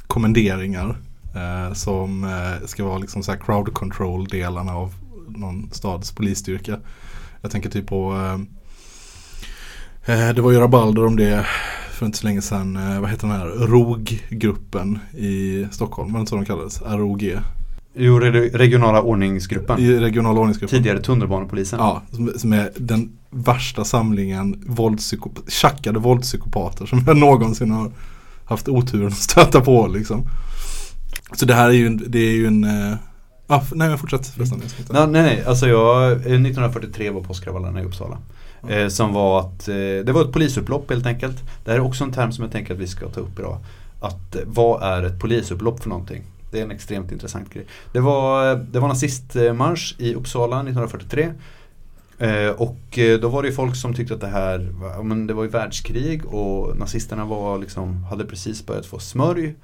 [0.07, 0.97] kommenderingar.
[1.35, 4.93] Eh, som eh, ska vara liksom så här crowd control delarna av
[5.27, 6.79] någon stads polisstyrka.
[7.41, 8.39] Jag tänker typ på eh, eh,
[10.05, 11.45] det var ju rabalder om det
[11.91, 12.75] för inte så länge sedan.
[12.75, 13.47] Eh, vad heter den här?
[13.47, 16.11] ROG-gruppen i Stockholm.
[16.13, 16.81] Var det inte så de kallades?
[16.81, 17.37] ROG.
[17.95, 19.79] Jo, re- regionala ordningsgruppen.
[19.79, 20.77] I regionala ordningsgruppen.
[20.77, 21.79] Tidigare tunnelbanepolisen.
[21.79, 27.91] Ja, som, som är den värsta samlingen våldspsykop- tjackade våldspsykopater som jag någonsin har
[28.45, 30.23] haft oturen att stöta på liksom.
[31.33, 32.93] Så det här är ju, det är ju en, eh,
[33.47, 34.61] ah, nej men fortsätt förresten.
[34.79, 38.17] Inte- Nej, nej, nej, alltså jag, eh, 1943 var påskkravallerna i Uppsala.
[38.69, 41.37] Eh, som var att, eh, det var ett polisupplopp helt enkelt.
[41.65, 43.57] Det här är också en term som jag tänker att vi ska ta upp idag.
[43.99, 46.23] Att eh, vad är ett polisupplopp för någonting?
[46.51, 47.65] Det är en extremt intressant grej.
[47.93, 51.29] Det var, det var nazistmarsch i Uppsala 1943.
[52.17, 55.03] Eh, och eh, då var det ju folk som tyckte att det här, var- ja,
[55.03, 59.55] men det var ju världskrig och nazisterna var liksom, hade precis börjat få smörj.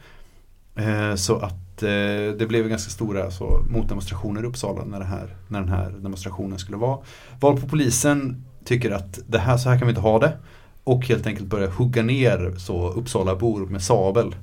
[0.76, 1.90] Eh, så att eh,
[2.38, 6.60] det blev ganska stora så, motdemonstrationer i Uppsala när, det här, när den här demonstrationen
[6.60, 6.98] skulle vara.
[7.40, 10.38] Varpå polisen tycker att det här, så här kan vi inte ha det.
[10.84, 14.36] Och helt enkelt börjar hugga ner så Uppsalabor med sabel.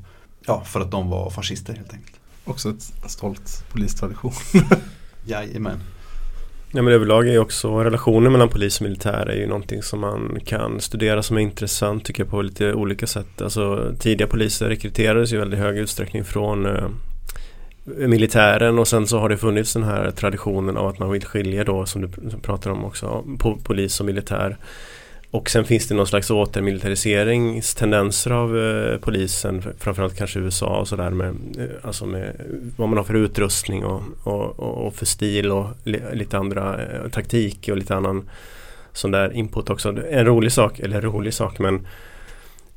[0.46, 2.20] Ja, för att de var fascister helt enkelt.
[2.44, 4.32] Också ett stolt polistradition.
[5.24, 5.80] Jajamän.
[6.72, 10.00] Ja, men överlag är ju också relationen mellan polis och militär är ju någonting som
[10.00, 13.42] man kan studera som är intressant tycker jag på lite olika sätt.
[13.42, 16.88] Alltså tidiga poliser rekryterades ju i väldigt hög utsträckning från eh,
[17.84, 21.64] militären och sen så har det funnits den här traditionen av att man vill skilja
[21.64, 22.08] då som du
[22.42, 24.56] pratar om också på polis och militär.
[25.30, 31.10] Och sen finns det någon slags återmilitariseringstendenser av eh, polisen, framförallt kanske USA och sådär
[31.10, 32.40] med, eh, alltså med
[32.76, 36.82] vad man har för utrustning och, och, och, och för stil och li, lite andra
[36.82, 38.28] eh, taktik och lite annan
[38.92, 39.88] sån där input också.
[40.10, 41.86] En rolig sak, eller rolig sak men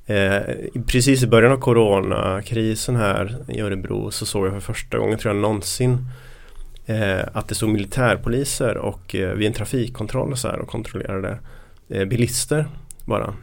[0.07, 0.41] eh,
[0.87, 5.33] precis i början av coronakrisen här i Örebro så såg jag för första gången tror
[5.35, 5.97] jag någonsin
[6.85, 11.39] eh, att det stod militärpoliser och eh, vid en trafikkontroll och så här och kontrollerade
[11.89, 12.65] eh, bilister
[13.05, 13.33] bara.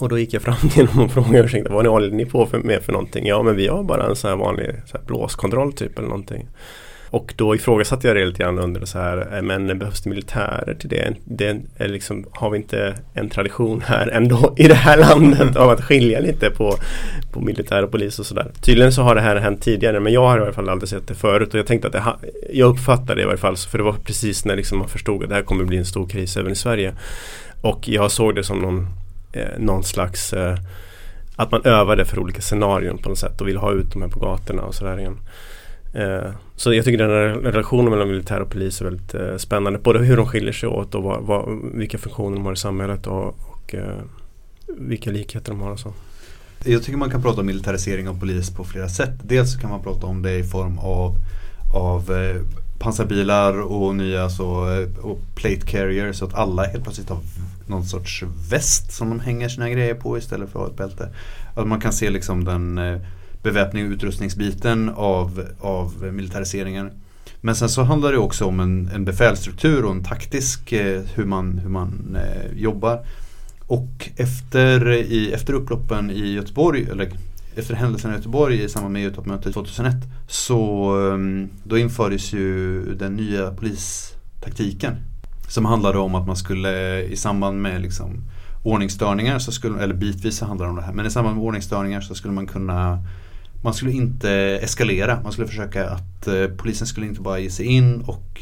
[0.00, 2.58] Och då gick jag fram till dem och frågade ursäkta, vad håller ni på för,
[2.58, 3.26] med för någonting?
[3.26, 6.48] Ja men vi har bara en sån här vanlig så här blåskontroll typ eller någonting.
[7.12, 10.74] Och då ifrågasatte jag det lite grann under så här, eh, men behövs det militärer
[10.74, 11.14] till det?
[11.24, 15.70] det är liksom, har vi inte en tradition här ändå i det här landet av
[15.70, 16.76] att skilja lite på,
[17.32, 18.50] på militär och polis och sådär?
[18.60, 21.08] Tydligen så har det här hänt tidigare men jag har i alla fall aldrig sett
[21.08, 22.04] det förut och jag tänkte att det
[22.52, 25.28] jag uppfattade det i varje fall för det var precis när liksom man förstod att
[25.28, 26.94] det här kommer bli en stor kris även i Sverige.
[27.60, 28.86] Och jag såg det som någon,
[29.32, 30.56] eh, någon slags eh,
[31.36, 34.08] att man övade för olika scenarion på något sätt och vill ha ut de här
[34.08, 35.18] på gatorna och sådär igen.
[35.92, 39.78] Eh, så jag tycker den här relationen mellan militär och polis är väldigt eh, spännande.
[39.78, 43.06] Både hur de skiljer sig åt och vad, vad, vilka funktioner de har i samhället
[43.06, 43.98] och, och eh,
[44.78, 45.92] vilka likheter de har och så.
[46.64, 49.14] Jag tycker man kan prata om militarisering av polis på flera sätt.
[49.22, 51.16] Dels så kan man prata om det i form av,
[51.74, 52.12] av
[52.78, 54.66] pansarbilar och nya så,
[55.02, 56.16] och plate carriers.
[56.16, 57.18] så att alla helt plötsligt har
[57.66, 61.08] någon sorts väst som de hänger sina grejer på istället för att ha ett bälte.
[61.54, 63.00] Att man kan se liksom den eh,
[63.42, 66.90] beväpning och utrustningsbiten av, av militariseringen.
[67.40, 71.24] Men sen så handlar det också om en, en befälsstruktur och en taktisk eh, hur
[71.24, 73.06] man, hur man eh, jobbar.
[73.66, 77.12] Och efter, i, efter upploppen i Göteborg, eller
[77.56, 79.94] efter händelserna i Göteborg i samband med EU-toppmötet 2001
[80.28, 84.96] så ehm, då infördes ju den nya polistaktiken.
[85.48, 88.24] Som handlade om att man skulle i samband med liksom
[88.62, 91.44] ordningsstörningar, så skulle, eller bitvis så handlar det om det här, men i samband med
[91.44, 92.98] ordningsstörningar så skulle man kunna
[93.62, 94.30] man skulle inte
[94.62, 98.40] eskalera, man skulle försöka att eh, polisen skulle inte bara ge sig in och,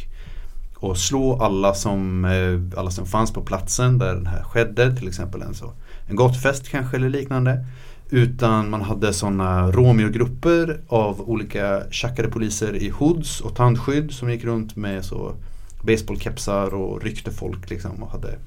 [0.75, 5.09] och slå alla som, eh, alla som fanns på platsen där det här skedde, till
[5.09, 5.73] exempel en, så,
[6.07, 7.67] en gatufest kanske eller liknande.
[8.11, 14.45] Utan man hade sådana Romeo-grupper av olika tjackade poliser i hoods och tandskydd som gick
[14.45, 15.35] runt med så
[15.83, 18.39] baseballkepsar och ryckte folk liksom och hade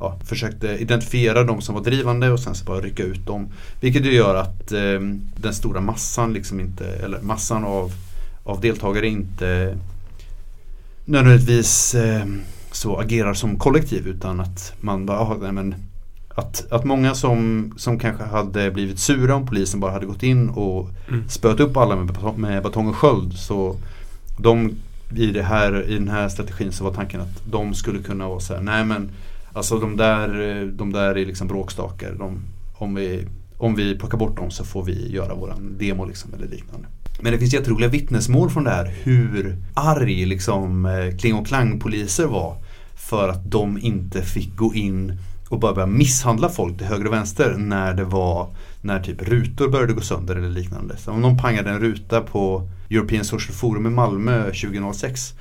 [0.00, 3.48] ja, försökte identifiera de som var drivande och sen så bara rycka ut dem.
[3.80, 5.00] Vilket ju gör att eh,
[5.36, 7.92] den stora massan liksom inte, eller massan av,
[8.44, 9.78] av deltagare inte
[11.04, 12.24] nödvändigtvis eh,
[12.72, 15.74] så agerar som kollektiv utan att man bara, ah, nej, men
[16.34, 20.48] att, att många som, som kanske hade blivit sura om polisen bara hade gått in
[20.48, 21.28] och Mm.
[21.28, 23.76] spöat upp alla med, med batong och sköld så
[24.38, 24.70] de
[25.16, 28.40] i, det här, i den här strategin så var tanken att de skulle kunna vara
[28.40, 29.10] så här, nej men
[29.52, 32.14] Alltså de där, de där är liksom bråkstakar.
[32.18, 32.40] De,
[32.74, 33.26] om, vi,
[33.58, 36.86] om vi plockar bort dem så får vi göra våran demo liksom eller liknande.
[37.20, 41.80] Men det finns jätteroliga vittnesmål från det här hur arg liksom eh, Kling och Klang
[41.80, 42.56] poliser var
[42.94, 47.12] för att de inte fick gå in och bara börja misshandla folk till höger och
[47.12, 50.96] vänster när det var när typ rutor började gå sönder eller liknande.
[50.96, 55.34] Så om någon pangade en ruta på European Social Forum i Malmö 2006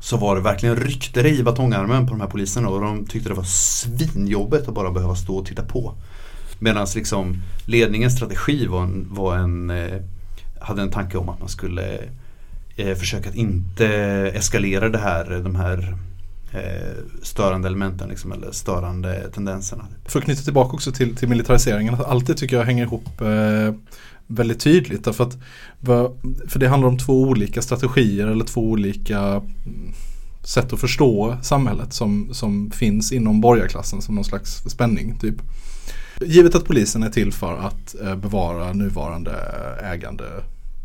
[0.00, 3.28] så var det verkligen ryckte det i batongarmen på de här poliserna och de tyckte
[3.28, 5.94] det var svinjobbet att bara behöva stå och titta på.
[6.58, 10.00] Medan liksom ledningens strategi var en, var en eh,
[10.60, 11.98] hade en tanke om att man skulle
[12.76, 13.86] eh, försöka att inte
[14.34, 15.96] eskalera det här, de här
[16.52, 19.86] eh, störande elementen liksom, eller störande tendenserna.
[20.04, 23.20] För att knyta tillbaka också till, till militariseringen, att allt det tycker jag hänger ihop
[23.20, 23.74] eh,
[24.30, 25.04] väldigt tydligt.
[25.04, 25.38] Därför att,
[26.48, 29.92] för det handlar om två olika strategier eller två olika mm,
[30.42, 35.18] sätt att förstå samhället som, som finns inom borgarklassen som någon slags spänning.
[35.18, 35.34] Typ.
[36.20, 39.32] Givet att polisen är till för att eh, bevara nuvarande
[39.82, 40.24] ägande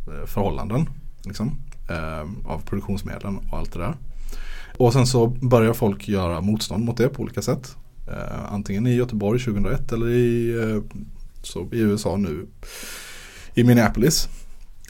[0.07, 0.89] eh, förhållanden
[1.23, 1.57] liksom,
[1.89, 3.95] eh, av produktionsmedlen och allt det där.
[4.77, 7.75] Och sen så börjar folk göra motstånd mot det på olika sätt.
[8.49, 10.53] Antingen i Göteborg 2001 eller i,
[11.41, 12.47] så i USA nu
[13.55, 14.29] i Minneapolis.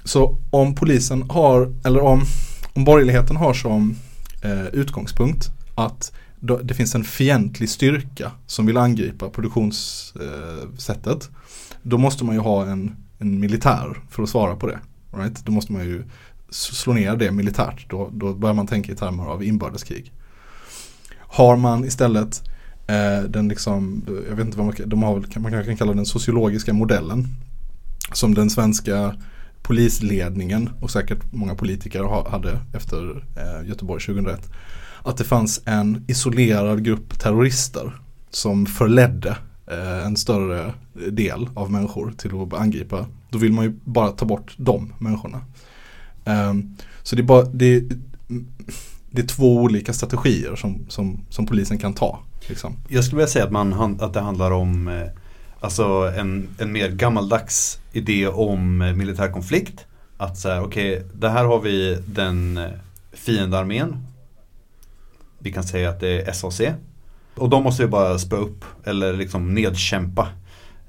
[0.04, 2.22] Så om polisen har, eller om,
[2.74, 3.96] om borgerligheten har som
[4.44, 11.08] eh, utgångspunkt att då, det finns en fientlig styrka som vill angripa produktionssättet.
[11.08, 11.36] Eh,
[11.82, 14.80] då måste man ju ha en, en militär för att svara på det.
[15.18, 15.46] Right?
[15.46, 16.04] Då måste man ju
[16.50, 17.90] slå ner det militärt.
[17.90, 20.12] Då, då börjar man tänka i termer av inbördeskrig.
[21.18, 22.44] Har man istället
[22.88, 26.74] eh, den liksom, jag vet inte vad man, de har, man kan kalla den sociologiska
[26.74, 27.28] modellen.
[28.14, 29.16] Som den svenska
[29.62, 34.52] polisledningen och säkert många politiker hade efter eh, Göteborg 2001.
[35.04, 39.38] Att det fanns en isolerad grupp terrorister som förledde
[39.68, 43.06] eh, en större del av människor till att angripa.
[43.30, 45.42] Då vill man ju bara ta bort de människorna.
[46.26, 47.84] Ehm, så det är, bara, det,
[49.12, 52.20] det är två olika strategier som, som, som polisen kan ta.
[52.48, 52.74] Liksom.
[52.88, 55.08] Jag skulle vilja säga att, man, att det handlar om eh,
[55.66, 59.86] alltså en, en mer gammaldags idé om eh, militär konflikt.
[60.18, 62.70] Att så här, okej, okay, det här har vi den eh,
[63.14, 64.08] fiendearmén.
[65.40, 66.62] Vi kan säga att det är SAC.
[67.36, 70.30] Och de måste vi bara spöa upp eller liksom nedkämpa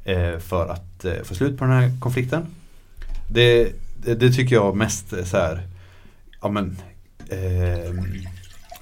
[0.04, 2.46] eh, för att eh, få slut på den här konflikten.
[3.28, 3.72] Det
[4.06, 5.62] det, det tycker jag mest så här,
[6.40, 6.76] ja men,
[7.28, 7.94] eh,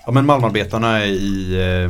[0.06, 1.88] ja men Malmarbetarna i, eh,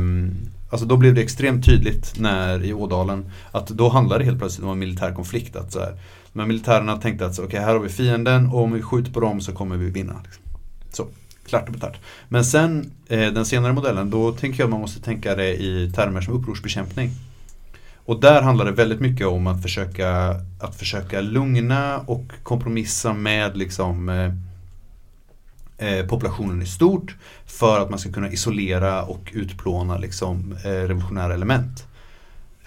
[0.69, 4.65] alltså då blev det extremt tydligt när i Ådalen att då handlade det helt plötsligt
[4.65, 5.55] om en militär konflikt.
[5.55, 5.97] Att så här,
[6.33, 9.19] men militärerna tänkte att okej okay, här har vi fienden och om vi skjuter på
[9.19, 10.21] dem så kommer vi vinna.
[10.23, 10.43] Liksom.
[10.91, 11.07] Så,
[11.47, 11.95] klart och betalt.
[12.29, 15.91] Men sen eh, den senare modellen, då tänker jag att man måste tänka det i
[15.95, 17.11] termer som upprorsbekämpning.
[18.05, 23.57] Och där handlar det väldigt mycket om att försöka, att försöka lugna och kompromissa med
[23.57, 24.33] liksom, eh,
[25.77, 31.33] eh, populationen i stort för att man ska kunna isolera och utplåna liksom, eh, revolutionära
[31.33, 31.87] element.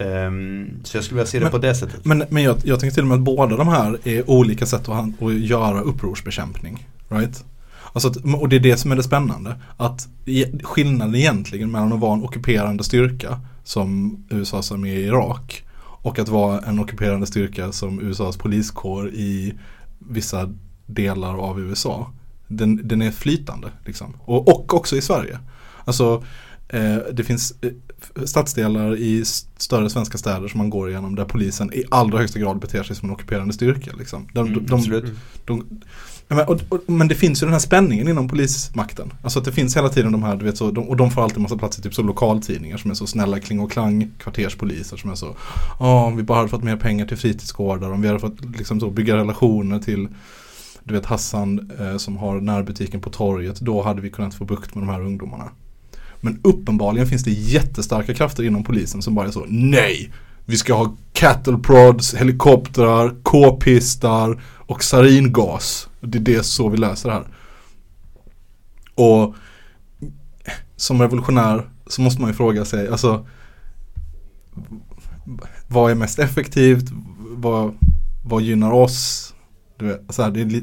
[0.01, 2.05] Um, så jag skulle vilja se det men, på det sättet.
[2.05, 4.89] Men, men jag, jag tänker till och med att båda de här är olika sätt
[4.89, 6.89] att, att göra upprorsbekämpning.
[7.09, 7.45] Right?
[7.93, 9.57] Alltså att, och det är det som är det spännande.
[9.77, 10.09] Att
[10.63, 16.29] skillnaden egentligen mellan att vara en ockuperande styrka som USAs armé i Irak och att
[16.29, 19.55] vara en ockuperande styrka som USAs poliskår i
[19.99, 20.55] vissa
[20.87, 22.13] delar av USA.
[22.49, 24.17] Den, den är flytande liksom.
[24.21, 25.39] Och, och också i Sverige.
[25.85, 26.25] Alltså
[26.69, 27.71] eh, det finns eh,
[28.25, 29.25] stadsdelar i
[29.57, 32.97] större svenska städer som man går igenom där polisen i allra högsta grad beter sig
[32.97, 33.91] som en ockuperande styrka.
[33.99, 34.29] Liksom.
[34.33, 35.05] De, mm, de,
[35.45, 35.81] de,
[36.29, 39.13] men, och, och, men det finns ju den här spänningen inom polismakten.
[39.23, 41.23] Alltså att det finns hela tiden de här, du vet så, de, och de får
[41.23, 44.97] alltid massa plats i typ så lokaltidningar som är så snälla kling och klang kvarterspoliser
[44.97, 45.37] som är så,
[45.79, 48.81] ja om vi bara hade fått mer pengar till fritidsgårdar, om vi hade fått liksom
[48.81, 50.09] så bygga relationer till
[50.89, 54.75] du vet Hassan eh, som har närbutiken på torget, då hade vi kunnat få bukt
[54.75, 55.51] med de här ungdomarna.
[56.21, 60.13] Men uppenbarligen finns det jättestarka krafter inom polisen som bara är så, nej!
[60.45, 65.89] Vi ska ha cattle prods, helikoptrar, k-pistar och saringas.
[66.01, 67.25] Det är det så vi läser här.
[68.95, 69.35] Och
[70.77, 73.27] som revolutionär så måste man ju fråga sig, alltså
[75.69, 76.85] vad är mest effektivt?
[77.19, 77.75] Vad,
[78.25, 79.35] vad gynnar oss?
[79.77, 80.63] Du vet, så här, det är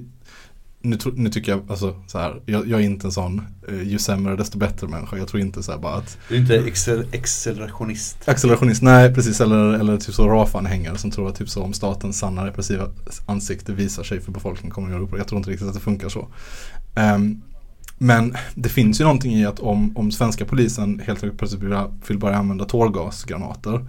[0.90, 4.00] nu, nu tycker jag, alltså så här, jag, jag är inte en sån eh, ju
[4.00, 5.18] sämre desto bättre människa.
[5.18, 8.30] Jag tror inte så här bara att Du är inte excel, accelerationist?
[8.30, 9.42] Accelerationist, nej precis.
[9.42, 12.88] Eller, eller typ så RAF-anhängare som tror att typ så om statens sanna repressiva
[13.26, 15.20] ansikte visar sig för befolkningen kommer att göra uppror.
[15.20, 16.28] Jag tror inte riktigt att det funkar så.
[17.16, 17.42] Um,
[17.98, 21.62] men det finns ju någonting i att om, om svenska polisen helt plötsligt
[22.08, 23.86] vill börja använda tårgasgranater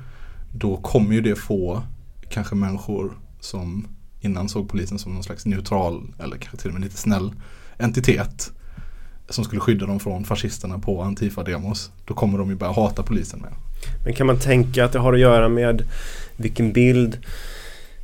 [0.53, 1.83] då kommer ju det få
[2.31, 3.87] kanske människor som
[4.21, 7.33] innan såg polisen som någon slags neutral eller kanske till och med lite snäll
[7.79, 8.53] entitet
[9.29, 11.91] som skulle skydda dem från fascisterna på Antifa-demos.
[12.05, 13.53] Då kommer de ju börja hata polisen med.
[14.05, 15.83] Men kan man tänka att det har att göra med
[16.37, 17.19] vilken bild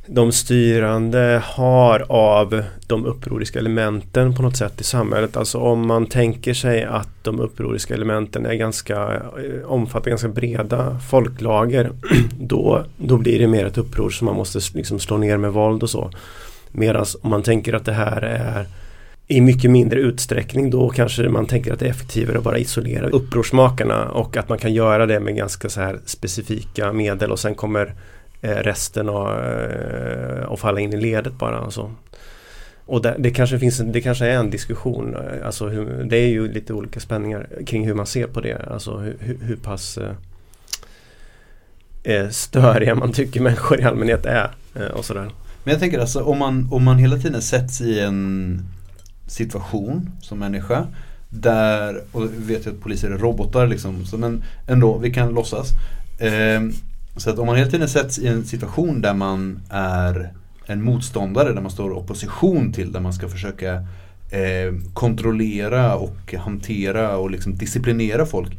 [0.07, 5.37] de styrande har av de upproriska elementen på något sätt i samhället.
[5.37, 10.99] Alltså om man tänker sig att de upproriska elementen är ganska eh, omfattar ganska breda
[11.09, 11.91] folklager
[12.39, 15.83] då, då blir det mer ett uppror som man måste liksom slå ner med våld
[15.83, 16.11] och så.
[16.71, 18.67] Medan om man tänker att det här är
[19.27, 23.07] i mycket mindre utsträckning då kanske man tänker att det är effektivare att bara isolera
[23.07, 27.55] upprorsmakarna och att man kan göra det med ganska så här specifika medel och sen
[27.55, 27.93] kommer
[28.43, 31.57] Eh, resten av, eh, och att falla in i ledet bara.
[31.57, 31.91] Alltså.
[32.85, 36.27] Och det, det, kanske finns det kanske är en diskussion, eh, alltså hur, det är
[36.27, 39.99] ju lite olika spänningar kring hur man ser på det, alltså hur, hur, pass
[42.03, 45.29] eh, störiga man tycker människor i allmänhet är eh, och sådär.
[45.63, 48.61] Men jag tänker alltså om man, om man hela tiden sätts i en
[49.27, 50.87] situation som människa
[51.29, 55.33] där, och vi vet ju att poliser är robotar liksom, så men ändå, vi kan
[55.33, 55.69] låtsas.
[56.19, 56.61] Eh,
[57.17, 60.33] så att om man hela tiden sätts i en situation där man är
[60.65, 63.73] en motståndare, där man står i opposition till, där man ska försöka
[64.31, 68.57] eh, kontrollera och hantera och liksom disciplinera folk.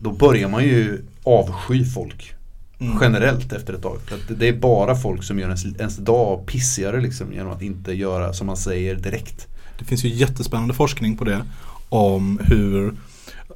[0.00, 2.34] Då börjar man ju avsky folk.
[2.78, 2.98] Mm.
[3.00, 3.98] Generellt efter ett tag.
[4.06, 7.62] För att det är bara folk som gör ens, ens dag pissigare liksom, genom att
[7.62, 9.46] inte göra som man säger direkt.
[9.78, 11.42] Det finns ju jättespännande forskning på det
[11.88, 12.94] om hur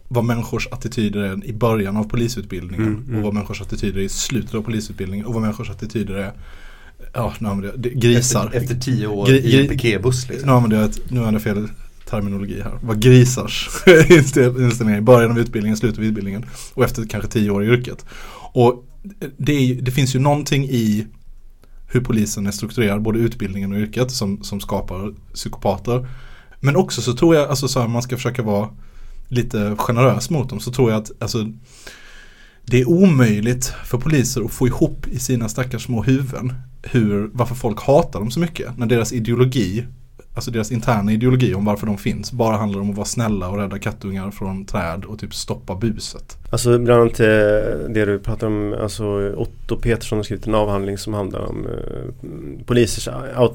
[0.09, 3.17] vad människors attityder är i början av polisutbildningen Mm, mm.
[3.17, 6.33] och vad människors attityder är i slutet av polisutbildningen och vad människors attider är
[7.15, 8.47] Ja, nu använder jag det, grisar.
[8.47, 10.47] Efter, efter tio år Gri- i en piketbuss liksom.
[10.49, 11.69] Nu använder jag, ett, nu använder jag fel
[12.11, 12.79] terminologi här.
[12.83, 17.31] Vad grisars inställ- inställning är i början av utbildningen, slutet av utbildningen och efter kanske
[17.31, 18.05] tio år i yrket.
[18.53, 18.85] Och
[19.37, 21.07] det, är, det finns ju någonting i
[21.89, 26.09] hur polisen är strukturerad, både utbildningen och yrket som, som skapar psykopater.
[26.61, 28.69] Men också så tror jag, alltså så här, man ska försöka vara
[29.31, 31.47] lite generös mot dem, så tror jag att alltså,
[32.65, 37.55] det är omöjligt för poliser att få ihop i sina stackars små huvuden hur, varför
[37.55, 38.79] folk hatar dem så mycket.
[38.79, 39.87] När deras ideologi,
[40.35, 43.59] alltså deras interna ideologi om varför de finns, bara handlar om att vara snälla och
[43.59, 46.37] rädda kattungar från träd och typ stoppa buset.
[46.51, 47.27] Alltså bland annat eh,
[47.89, 52.65] det du pratar om, alltså Otto Petersson har skrivit en avhandling som handlar om eh,
[52.67, 53.09] polisers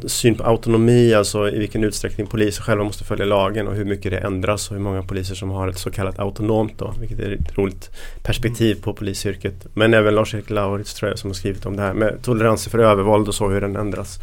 [0.06, 4.12] syn på autonomi, alltså i vilken utsträckning poliser själva måste följa lagen och hur mycket
[4.12, 7.32] det ändras och hur många poliser som har ett så kallat autonomt då, vilket är
[7.32, 7.90] ett roligt
[8.24, 9.68] perspektiv på polisyrket.
[9.74, 12.80] Men även Lars-Erik Lauritz tror jag som har skrivit om det här med toleranser för
[12.80, 14.20] övervåld och så, hur den ändras.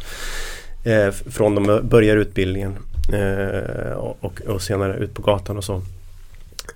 [0.83, 2.73] Eh, från de börjar utbildningen
[3.13, 5.81] eh, och, och senare ut på gatan och så.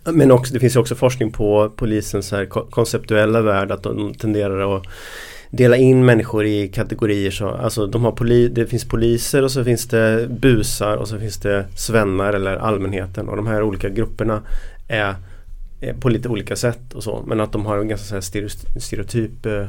[0.04, 4.78] Men också, det finns ju också forskning på polisens här konceptuella värld att de tenderar
[4.78, 4.84] att
[5.50, 7.32] dela in människor i kategorier.
[7.32, 11.20] Så, alltså de har poli, det finns poliser och så finns det busar och så
[11.20, 14.42] finns det svennar eller allmänheten och de här olika grupperna
[14.88, 15.16] är,
[15.82, 17.24] är på lite olika sätt och så.
[17.28, 18.50] Men att de har en ganska så här
[18.80, 19.66] stereotyp eh,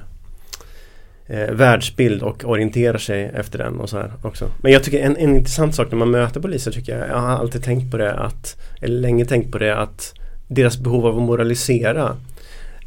[1.29, 4.51] eh, världsbild och orienterar sig efter den och så här också.
[4.63, 7.29] Men jag tycker en, en intressant sak när man möter poliser tycker jag, jag har
[7.29, 10.15] alltid tänkt på det att, eller länge tänkt på det att
[10.49, 12.17] deras behov av att moralisera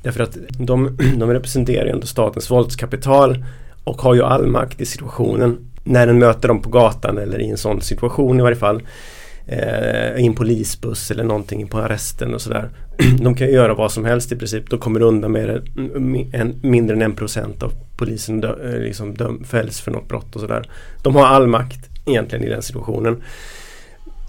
[0.02, 3.46] Därför att de, de representerar ju ändå statens våldskapital
[3.84, 7.50] och har ju all makt i situationen när den möter dem på gatan eller i
[7.50, 8.82] en sån situation i varje fall
[9.52, 12.70] eh, en polisbuss eller någonting på arresten och sådär.
[13.22, 14.70] De kan göra vad som helst i princip.
[14.70, 15.62] De kommer undan med det,
[16.38, 20.36] en, mindre än en procent av polisen dö, eh, liksom döm, fälls för något brott
[20.36, 20.70] och sådär.
[21.04, 23.22] De har all makt egentligen i den situationen.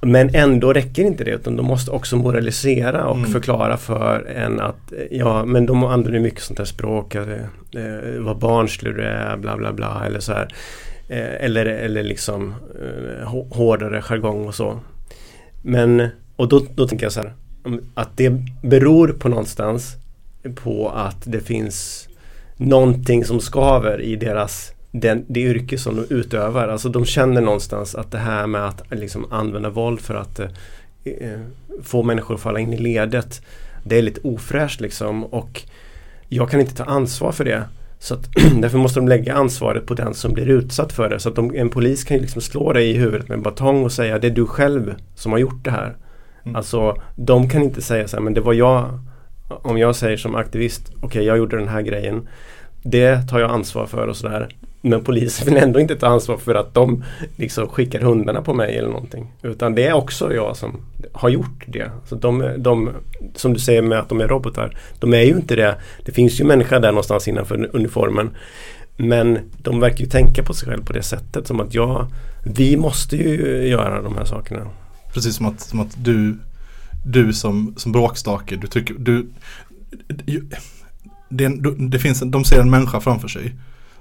[0.05, 3.31] Men ändå räcker inte det utan de måste också moralisera och Mm.
[3.31, 8.21] förklara för en att eh, ja men de använder mycket sånt här språk, att, eh,
[8.21, 10.49] vad barnslig du är, bla bla bla eller så här.
[11.09, 14.81] Eh, eller, eller liksom eh, hå- hårdare jargong och så.
[15.63, 17.35] Men, och då, då tänker jag så här
[17.95, 18.31] att det
[18.63, 19.97] beror på någonstans
[20.55, 22.09] på att det finns
[22.57, 26.69] någonting som skaver i deras den, det yrke som de utövar.
[26.69, 30.49] Alltså de känner någonstans att det här med att liksom använda våld för att eh,
[31.05, 31.41] eh
[31.83, 33.43] få människor att falla in i ledet
[33.85, 35.63] det är lite ofräscht liksom och
[36.29, 37.65] jag kan inte ta ansvar för det.
[38.03, 38.29] Så att,
[38.61, 41.21] därför måste de lägga ansvaret på den som blir utsatt för det.
[41.21, 43.85] Så att de, en polis kan ju liksom slå dig i huvudet med en batong
[43.85, 45.97] och säga det är du själv som har gjort det här.
[46.45, 46.57] Mm.
[46.57, 48.99] Alltså de kan inte säga så här men det var jag
[49.49, 52.29] Om jag säger som aktivist Okej jag gjorde den här grejen
[52.83, 54.49] Det tar jag ansvar för och sådär
[54.85, 57.05] men polisen vill ändå inte ta ansvar för att de
[57.37, 59.33] liksom skickar hundarna på mig eller någonting.
[59.43, 60.81] Utan det är också jag som
[61.13, 61.91] har gjort det.
[62.09, 62.91] Så de, de
[63.35, 65.77] Som du säger med att de är robotar De är ju inte det.
[66.05, 68.31] Det finns ju människa där någonstans innanför uniformen.
[68.97, 72.07] Men de verkar ju tänka på sig själv på det sättet som att jag
[72.45, 74.61] Vi måste ju göra de här sakerna.
[75.15, 76.39] Precis som att, som att du,
[77.07, 79.27] du som, som bråkstake, du tycker, du,
[81.29, 83.53] det, det finns de ser en människa framför sig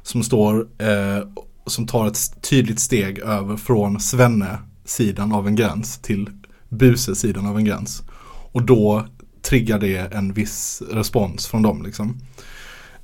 [0.03, 1.27] som står, eh,
[1.65, 6.29] som tar ett tydligt steg över från Svenne-sidan av en gräns till
[6.69, 8.03] Buse-sidan av en gräns.
[8.51, 9.05] Och då
[9.41, 12.21] triggar det en viss respons från dem liksom.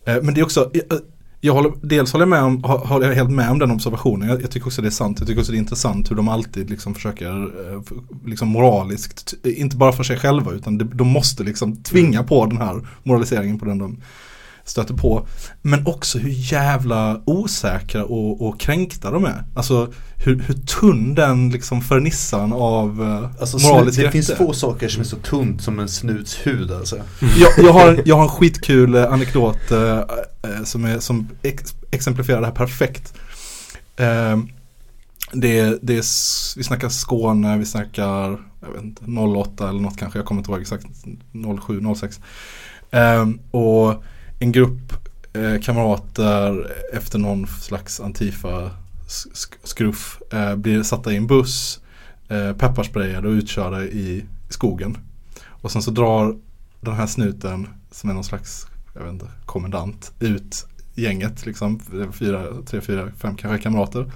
[0.06, 1.00] Eh, men det är också, jag,
[1.41, 4.30] jag håller, dels håller jag, med om, håller jag helt med om den observationen.
[4.30, 5.20] Jag, jag tycker också det är sant.
[5.20, 7.32] Jag tycker också det är intressant hur de alltid liksom försöker
[7.72, 7.82] eh,
[8.26, 12.58] liksom moraliskt, inte bara för sig själva utan de, de måste liksom tvinga på den
[12.58, 14.02] här moraliseringen på den de
[14.70, 15.28] stöter på.
[15.61, 19.43] Men också hur jävla osäkra och, och kränkta de är.
[19.55, 24.53] Alltså hur, hur tunn den liksom fernissan av eh, Alltså, moralisk det rätt finns få
[24.53, 26.95] saker som är så tunt som en snuts hud alltså.
[27.38, 31.76] jag, jag, har, jag har en skitkul eh, anekdot eh, eh, som, är, som ex,
[31.91, 33.13] exemplifierar det här perfekt.
[33.97, 34.38] Eh,
[35.34, 36.03] det, det är,
[36.57, 40.51] vi snackar Skåne, vi snackar jag vet inte, 08 eller något kanske, jag kommer inte
[40.51, 40.86] ihåg exakt
[41.68, 42.20] 07, 06.
[42.91, 44.03] Eh, och
[44.40, 44.94] en grupp
[45.34, 51.80] eh, kamrater efter någon slags antifa-skruff eh, blir satta i en buss,
[52.28, 54.98] eh, pepparsprayade och utkörda i skogen.
[55.48, 56.36] Och sen så drar
[56.82, 62.12] den här snuten som är någon slags, jag vet inte, kommendant ut gänget liksom, eh,
[62.12, 64.12] fyra, tre, fyra, fem kanske kamrater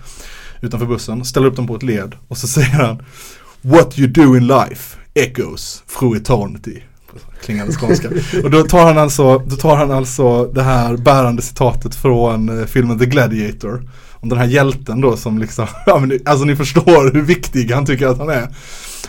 [0.61, 3.03] utanför bussen, ställer upp dem på ett led och så säger han
[3.61, 6.83] What you do in life echoes through eternity
[7.45, 8.09] klingande skånska.
[8.43, 12.65] Och då tar han alltså, då tar han alltså det här bärande citatet från eh,
[12.65, 13.89] filmen The Gladiator.
[14.13, 17.71] Om den här hjälten då som liksom, ja men ni- alltså ni förstår hur viktig
[17.71, 18.47] han tycker att han är.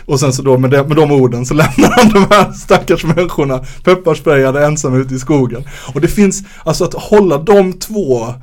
[0.05, 3.03] Och sen så då med, det, med de orden så lämnar han de här stackars
[3.05, 5.63] människorna pepparsprayade ensamma ute i skogen.
[5.93, 8.33] Och det finns, alltså att hålla de två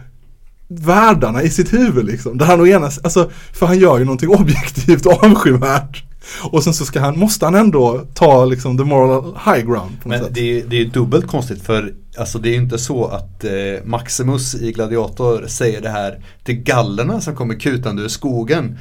[0.71, 2.39] världarna i sitt huvud liksom.
[2.39, 6.05] Där han å ena, alltså, för han gör ju någonting objektivt avskyvärt.
[6.43, 10.21] Och sen så ska han, måste han ändå ta liksom the moral high ground Men
[10.21, 10.35] sätt.
[10.35, 13.51] det är, det är dubbelt konstigt för alltså det är ju inte så att eh,
[13.85, 18.79] Maximus i Gladiator säger det här till gallerna som kommer kutande ur skogen.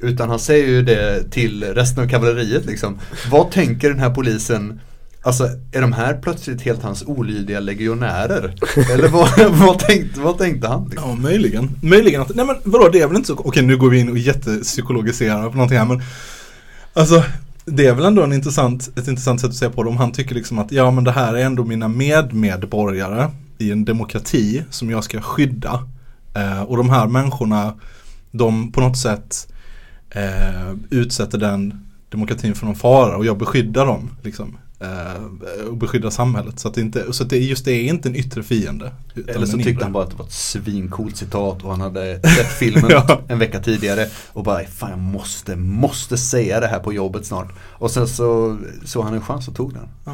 [0.00, 2.98] Utan han säger ju det till resten av kavalleriet liksom.
[3.30, 4.80] Vad tänker den här polisen
[5.22, 8.54] Alltså är de här plötsligt helt hans olydiga legionärer?
[8.92, 10.88] Eller vad, vad, tänkte, vad tänkte han?
[10.88, 11.10] Liksom?
[11.10, 11.70] Ja, möjligen.
[11.82, 14.08] Möjligen att, nej men vadå, det är väl inte så, okej nu går vi in
[14.08, 16.02] och jättepsykologiserar på någonting här men
[16.92, 17.24] Alltså,
[17.64, 20.12] det är väl ändå en intressant, ett intressant sätt att se på det om han
[20.12, 24.90] tycker liksom att ja men det här är ändå mina medmedborgare i en demokrati som
[24.90, 25.88] jag ska skydda.
[26.34, 27.74] Eh, och de här människorna,
[28.30, 29.52] de på något sätt
[30.10, 34.10] eh, utsätter den demokratin för någon fara och jag beskyddar dem.
[34.22, 34.56] Liksom.
[34.80, 36.58] Eh, och beskyddar samhället.
[36.58, 38.92] Så att, det inte, så att det, just det är inte en yttre fiende.
[39.28, 42.52] Eller så tyckte han bara att det var ett svincoolt citat och han hade sett
[42.58, 43.20] filmen Ja.
[43.28, 47.48] en vecka tidigare och bara fan jag måste, måste säga det här på jobbet snart.
[47.60, 49.88] Och sen så såg han en chans och tog den.
[50.04, 50.12] Ja.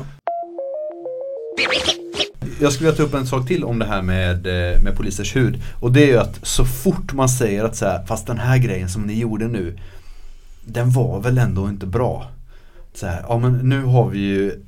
[2.61, 5.37] Jag skulle vilja ta upp en sak till om det här med, eh, med polisers
[5.37, 5.63] hud.
[5.81, 8.59] Och det är ju att så fort man säger att så här, fast den här
[8.59, 9.79] grejen som ni gjorde nu
[10.65, 12.31] Den var väl ändå inte bra.
[12.95, 14.61] Så här, ja men nu har vi ju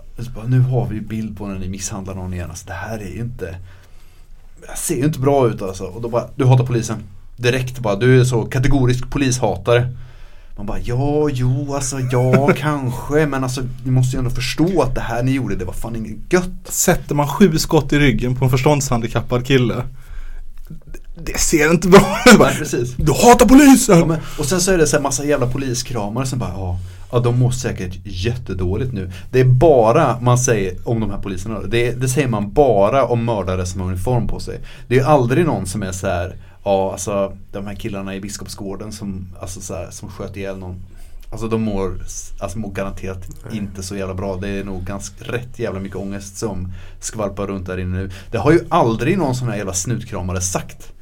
[0.46, 2.50] Nu har vi ju bild på när ni misshandlar någon igen.
[2.50, 3.56] Alltså det här är ju inte
[4.60, 5.84] Det ser ju inte bra ut alltså.
[5.84, 6.98] Och då bara, du hatar polisen.
[7.36, 9.88] Direkt bara, du är så kategorisk polishatare.
[10.56, 13.26] Man bara, ja, jo, alltså ja, kanske.
[13.26, 15.96] Men alltså, ni måste ju ändå förstå att det här ni gjorde, det var fan
[15.96, 16.50] inget gött.
[16.64, 19.82] Sätter man sju skott i ryggen på en förståndshandikappad kille
[21.16, 22.96] Det ser inte bra ut.
[22.96, 23.98] Du hatar polisen!
[23.98, 26.78] Ja, men, och sen så är det så här massa jävla poliskramare som bara, ja,
[27.10, 29.10] ja de mår säkert jättedåligt nu.
[29.30, 33.24] Det är bara man säger om de här poliserna, det, det säger man bara om
[33.24, 34.60] mördare som har uniform på sig.
[34.88, 38.92] Det är aldrig någon som är så här, ja alltså de här killarna i Biskopsgården
[38.92, 40.76] som, alltså, så här, som sköt ihjäl någon.
[41.30, 41.98] Alltså de mår,
[42.40, 44.36] alltså, mår garanterat inte så jävla bra.
[44.36, 48.10] Det är nog ganska rätt jävla mycket ångest som skvalpar runt där inne nu.
[48.30, 50.92] Det har ju aldrig någon sån här jävla snutkramare sagt.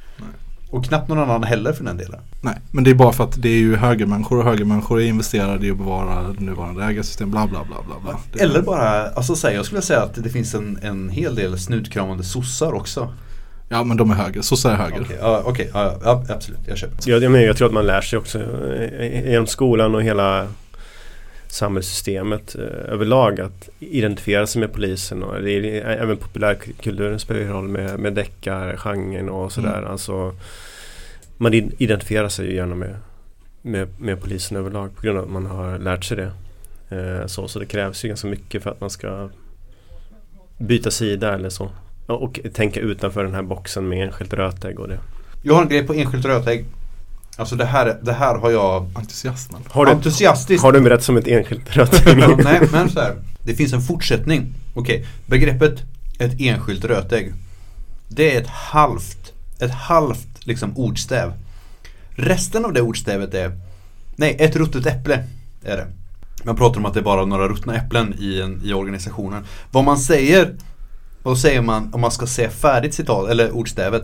[0.69, 2.19] Och knappt någon annan heller för den delen.
[2.41, 5.67] Nej, men det är bara för att det är ju högermänniskor och högermänniskor är investerade
[5.67, 8.43] i att bevara det nuvarande ägarsystem, bla bla bla bla bla.
[8.43, 11.59] Eller bara, alltså så här, jag skulle säga att det finns en, en hel del
[11.59, 13.13] snutkramande sossar också.
[13.69, 15.01] Ja men de är höger, sossar är höger.
[15.01, 17.09] Okej, ja, okej, ja, ja, absolut, jag köper.
[17.09, 18.39] Jag, jag, menar, jag tror att man lär sig också
[18.99, 20.47] eh, genom skolan och hela
[21.55, 27.47] samhällssystemet eh, överlag att identifiera sig med polisen och det är, även populärkulturen spelar ju
[27.47, 29.77] roll med, med deckargenren och sådär.
[29.77, 29.91] Mm.
[29.91, 30.35] Alltså,
[31.37, 32.95] man identifierar sig ju gärna med,
[33.61, 36.31] med, med polisen överlag på grund av att man har lärt sig det.
[36.89, 39.29] Eh, så, så det krävs ju ganska mycket för att man ska
[40.57, 41.71] byta sida eller så.
[42.05, 44.99] Och, och tänka utanför den här boxen med enskilt rötägg och det.
[45.43, 46.65] Jag har en grej på enskilt rötägg.
[47.37, 49.61] Alltså det här, det här har jag Entusiasmen.
[49.69, 52.17] Har du, entusiastiskt har du berättat som ett enskilt rötägg?
[52.43, 53.15] Nej, men så här.
[53.43, 54.53] Det finns en fortsättning.
[54.73, 55.83] Okej, begreppet
[56.19, 57.33] ett enskilt rötägg.
[58.07, 61.33] Det är ett halvt, ett halvt liksom ordstäv.
[62.09, 63.51] Resten av det ordstävet är,
[64.15, 65.23] nej, ett ruttet äpple
[65.63, 65.87] är det.
[66.43, 69.45] Man pratar om att det är bara några ruttna äpplen i, en, i organisationen.
[69.71, 70.55] Vad man säger,
[71.23, 74.03] vad säger man om man ska säga färdigt citat, eller ordstävet,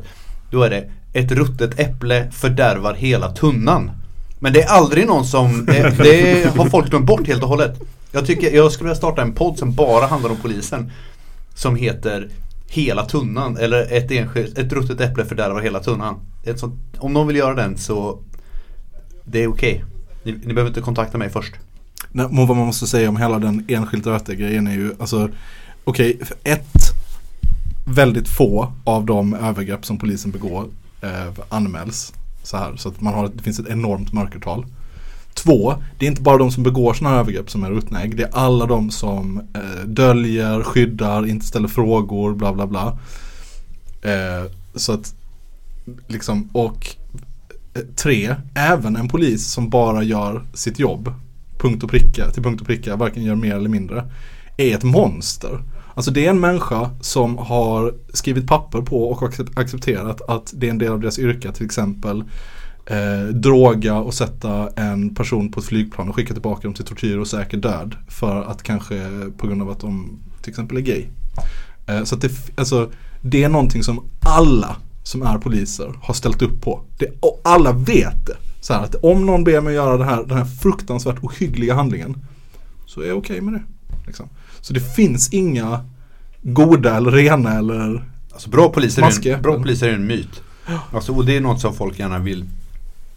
[0.50, 3.92] då är det ett ruttet äpple fördärvar hela tunnan.
[4.40, 7.80] Men det är aldrig någon som, det, det har folk glömt bort helt och hållet.
[8.12, 10.92] Jag tycker, jag skulle vilja starta en podd som bara handlar om polisen.
[11.56, 12.30] Som heter
[12.68, 16.16] Hela tunnan eller ett, enskilt, ett ruttet äpple fördärvar hela tunnan.
[16.44, 18.20] Ett sånt, om någon vill göra den så
[19.24, 19.84] Det är okej.
[20.24, 21.54] Ni, ni behöver inte kontakta mig först.
[22.12, 25.30] Nej, men vad man måste säga om hela den enskilt röta grejen är ju alltså
[25.84, 26.74] Okej, okay, ett
[27.86, 30.68] Väldigt få av de övergrepp som polisen begår
[31.02, 34.66] eh, anmäls så här så att man har, det finns ett enormt mörkertal.
[35.34, 38.18] Två, det är inte bara de som begår sådana här övergrepp som är ruttna ägg.
[38.18, 42.98] Det är alla de som eh, döljer, skyddar, inte ställer frågor, bla bla bla.
[44.02, 45.16] Eh, så att
[46.08, 46.96] liksom, och
[47.74, 51.14] eh, tre, även en polis som bara gör sitt jobb,
[51.58, 54.12] punkt och pricka, till punkt och pricka, varken gör mer eller mindre,
[54.58, 55.60] är ett monster.
[56.02, 59.24] Alltså det är en människa som har skrivit papper på och
[59.56, 62.24] accepterat att det är en del av deras yrke, till exempel
[62.86, 67.18] eh, droga och sätta en person på ett flygplan och skicka tillbaka dem till tortyr
[67.18, 67.96] och säker död.
[68.08, 71.06] För att kanske på grund av att de till exempel är gay.
[71.88, 72.92] Eh, så att det, alltså,
[73.22, 76.82] det är någonting som alla som är poliser har ställt upp på.
[76.98, 78.38] Det, och alla vet det.
[78.62, 82.18] Så här att om någon ber mig göra det här, den här fruktansvärt ohyggliga handlingen
[82.86, 83.64] så är jag okej med det.
[84.08, 84.30] Liksom.
[84.62, 85.86] Så det finns inga
[86.42, 89.34] goda eller rena eller Alltså bra poliser, är Maske.
[89.34, 90.42] en, bra poliser är en myt.
[90.94, 92.46] Alltså, och det är något som folk gärna vill.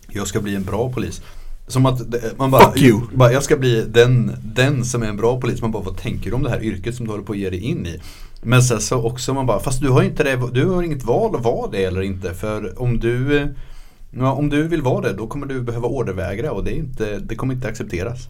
[0.09, 1.22] Jag ska bli en bra polis.
[1.66, 2.01] Som att
[2.37, 3.01] man bara, Fuck you.
[3.14, 5.61] bara jag ska bli den, den som är en bra polis.
[5.62, 7.51] Man bara, vad tänker du om det här yrket som du håller på att ge
[7.51, 8.01] dig in i?
[8.43, 11.37] Men sen så också man bara, fast du har inte det, du har inget val
[11.37, 12.35] att vara det eller inte.
[12.35, 13.49] För om du,
[14.11, 17.18] ja, om du vill vara det, då kommer du behöva ordervägra och det, är inte,
[17.18, 18.29] det kommer inte accepteras.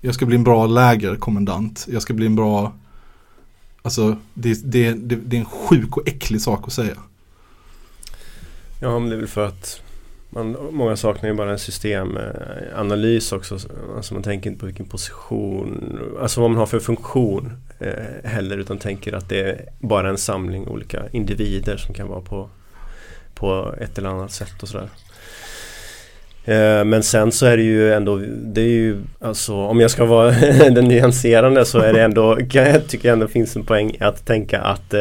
[0.00, 1.86] Jag ska bli en bra lägerkommendant.
[1.92, 2.72] Jag ska bli en bra
[3.86, 6.96] Alltså det, det, det, det är en sjuk och äcklig sak att säga.
[8.80, 9.82] Ja, men det är väl för att
[10.30, 13.58] man, många saknar ju bara en systemanalys också.
[13.96, 18.58] Alltså man tänker inte på vilken position, alltså vad man har för funktion eh, heller
[18.58, 22.50] utan tänker att det är bara en samling olika individer som kan vara på,
[23.34, 24.88] på ett eller annat sätt och sådär.
[26.48, 30.04] Eh, Men sen så är det ju ändå, det är ju alltså om jag ska
[30.04, 30.30] vara
[30.70, 34.60] den nyanserande så är det ändå, kan jag tycker ändå finns en poäng att tänka
[34.60, 35.00] att eh,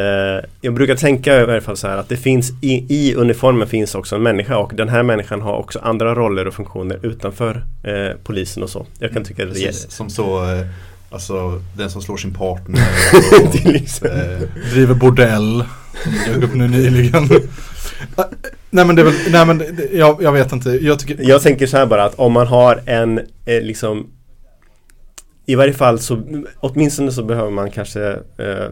[0.61, 3.95] Jag brukar tänka i alla fall så här att det finns i, i uniformen finns
[3.95, 8.17] också en människa och den här människan har också andra roller och funktioner utanför eh,
[8.23, 8.85] polisen och så.
[8.99, 10.65] Jag kan tycka det är som så, eh,
[11.09, 12.81] alltså den som slår sin partner.
[13.47, 14.19] och, exempel.
[14.19, 15.63] eh, Driver bordell.
[16.27, 17.29] Jag upp nu nyligen.
[18.15, 18.23] Ah,
[18.69, 20.69] nej men det är väl, nej men det- jag, jag vet inte.
[20.69, 24.07] Jag tycker, Jag tänker så här bara att om man har en eh, liksom
[25.45, 26.23] I varje fall så
[26.59, 28.65] åtminstone så behöver man kanske eh,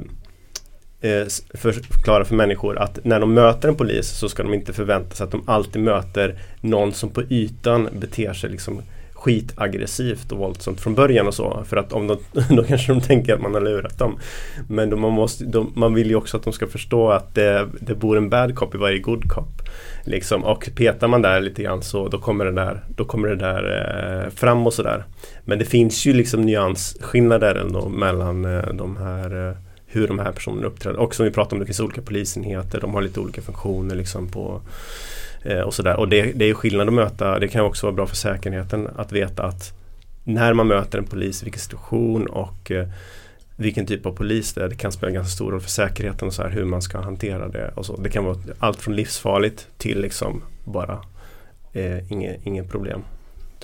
[1.11, 5.15] eh förklara för människor att när de möter en polis så ska de inte förvänta
[5.15, 8.82] sig att de alltid möter någon som på ytan beter sig liksom
[9.24, 11.63] skitaggressivt och våldsamt från början och så.
[11.65, 12.17] För att om de,
[12.55, 14.19] då kanske de tänker att man har lurat dem.
[14.69, 17.67] Men då man, måste, då, man vill ju också att de ska förstå att det,
[17.80, 19.61] det bor en bad cop i varje good cop.
[20.03, 20.43] Liksom.
[20.43, 23.63] Och petar man där lite grann så då kommer det där, då kommer det där
[24.26, 25.03] eh, fram och sådär.
[25.45, 29.55] Men det finns ju liksom nyansskillnader ändå mellan eh, de här eh,
[29.88, 30.99] hur de här personerna uppträder.
[30.99, 34.28] Och som vi pratade om, det finns olika polisenheter, de har lite olika funktioner liksom
[34.28, 34.61] på
[35.65, 35.95] och sådär.
[35.99, 39.11] Och det, det är skillnad att möta, det kan också vara bra för säkerheten att
[39.11, 39.73] veta att
[40.23, 42.87] när man möter en polis, vilken situation och eh,
[43.55, 44.69] vilken typ av polis det är.
[44.69, 47.47] Det kan spela ganska stor roll för säkerheten och så här, hur man ska hantera
[47.47, 47.71] det.
[47.75, 47.97] Och så.
[47.97, 50.99] Det kan vara allt från livsfarligt till liksom bara
[51.73, 53.01] eh, inget, inget problem.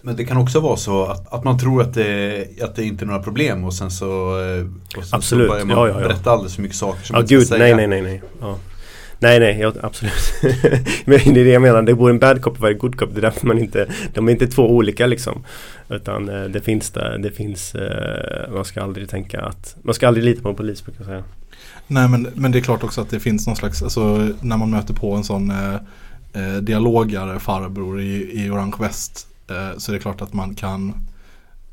[0.02, 3.04] Men det kan också vara så att, att man tror att det, att det inte
[3.04, 4.66] är några problem och sen så, eh,
[4.98, 5.48] och sen Absolut.
[5.48, 6.08] så börjar man Ja, ja, ja.
[6.08, 7.76] berätta alldeles för mycket saker som Ja man inte gud, ska nej säga.
[7.76, 8.22] nej nej nej.
[8.42, 8.58] Ja.
[9.22, 10.34] Nej nej, jag, absolut.
[11.06, 13.10] Men det är det jag menar, det bor en bad cop och en good cop.
[13.14, 15.44] Det är därför man inte, de är inte två olika liksom.
[15.90, 20.08] Utan eh, det finns där, det finns, eh, man ska aldrig tänka att, man ska
[20.08, 21.24] aldrig lita på en polis brukar jag säga.
[21.88, 24.70] Nej men, men det är klart också att det finns någon slags, alltså när man
[24.70, 25.76] möter på en sån eh,
[26.34, 30.94] eh dialogare farbror i, i orange väst eh, så är det klart att man kan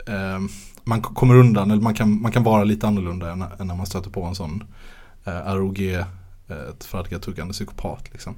[0.06, 0.38] eh,
[0.84, 3.86] man kommer undan eller man kan, man kan vara lite annorlunda än, än när man
[3.86, 4.64] stöter på en sån
[5.24, 6.04] eh, ROG
[6.48, 8.34] ett fradgatuggande psykopat liksom.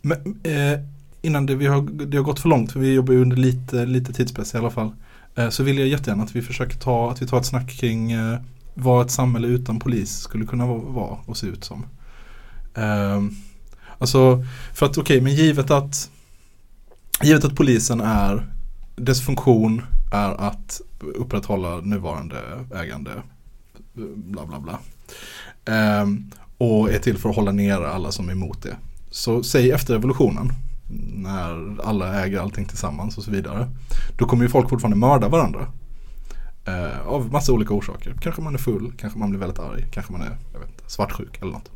[0.00, 0.80] Men, eh,
[1.22, 3.86] innan det, vi har, det har gått för långt för vi jobbar ju under lite,
[3.86, 4.90] lite tidspress i alla fall.
[5.34, 8.12] Eh, så vill jag jättegärna att vi försöker ta, att vi tar ett snack kring
[8.12, 8.38] eh,
[8.74, 11.86] vad ett samhälle utan polis skulle kunna vara och se ut som.
[12.74, 13.22] Eh,
[13.98, 16.10] alltså, för att okej, men givet att
[17.22, 18.46] Givet att polisen är
[18.96, 19.82] Dess funktion
[20.12, 20.80] är att
[21.14, 22.36] upprätthålla nuvarande
[22.74, 23.10] ägande
[24.14, 24.78] Bla bla bla
[25.64, 26.30] Ehm,
[26.62, 28.76] och är till för att hålla ner alla som är emot det
[29.10, 30.52] Så säg efter revolutionen
[31.14, 33.68] När alla äger allting tillsammans och så vidare
[34.18, 35.66] Då kommer ju folk fortfarande mörda varandra
[36.64, 38.14] Eh, av massa olika orsaker.
[38.20, 40.82] Kanske man är full, kanske man blir väldigt arg, kanske man är jag vet inte,
[40.86, 41.70] svartsjuk eller något.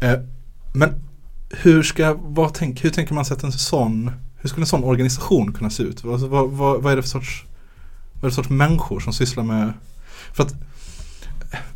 [0.00, 0.14] Eh,
[0.74, 0.94] men
[1.50, 4.84] hur, ska, vad tänk, hur tänker man sig att en sån, hur skulle en sån
[4.84, 6.04] organisation kunna se ut?
[6.04, 7.44] Alltså, vad, vad, vad är det för sorts,
[8.14, 9.72] vad är det för sorts människor som sysslar med,
[10.32, 10.54] för att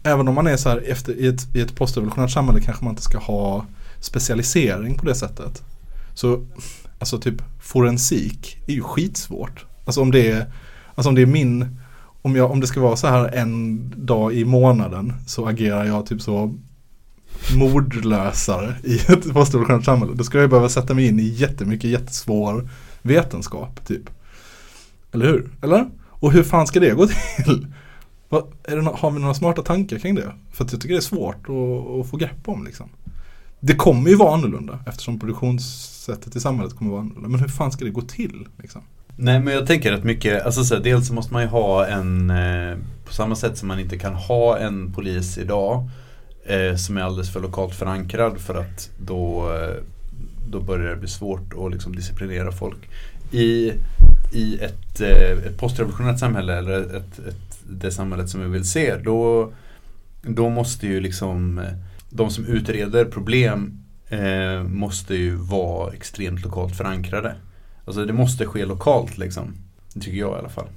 [0.03, 2.93] även om man är så här efter, i, ett, i ett postrevolutionärt samhälle kanske man
[2.93, 3.67] inte ska ha
[4.01, 5.63] specialisering på det sättet.
[6.15, 6.47] Så
[6.99, 9.67] alltså typ forensik är ju skitsvårt.
[9.85, 10.47] Alltså om det är,
[10.95, 11.79] alltså om det är min
[12.23, 16.07] om, jag, om det ska vara så här en dag i månaden så agerar jag
[16.07, 16.55] typ så
[17.57, 20.13] mordlösare i ett postrevolutionärt samhälle.
[20.15, 22.69] Då ska jag behöva sätta mig in i jättemycket jättesvår
[23.03, 24.11] vetenskap typ.
[25.13, 25.51] Eller hur?
[25.63, 25.87] Eller?
[26.09, 27.67] Och hur fan ska det gå till?
[28.65, 30.33] Är det, har vi några smarta tankar kring det?
[30.53, 32.89] För att jag tycker det är svårt att, att få grepp om liksom.
[33.61, 37.29] Det kommer ju vara annorlunda eftersom produktionssättet i samhället kommer vara annorlunda.
[37.29, 38.49] Men hur fan ska det gå till?
[38.59, 38.83] Liksom?
[39.17, 41.87] Nej men jag tänker att mycket, alltså så här, dels så måste man ju ha
[41.87, 45.89] en, eh, på samma sätt som man inte kan ha en polis idag
[46.45, 49.83] eh, som är alldeles för lokalt förankrad för att då, eh,
[50.51, 52.89] då börjar det bli svårt att liksom disciplinera folk.
[53.31, 53.73] I,
[54.33, 58.97] i ett, eh, ett postrevolutionärt samhälle eller ett, ett, det samhället som vi vill se
[58.97, 59.53] då,
[60.23, 61.65] då måste ju liksom eh,
[62.11, 67.35] de som utreder problem eh, måste ju vara extremt lokalt förankrade.
[67.85, 69.55] Alltså det måste ske lokalt liksom.
[69.95, 70.69] Det tycker jag i alla fall.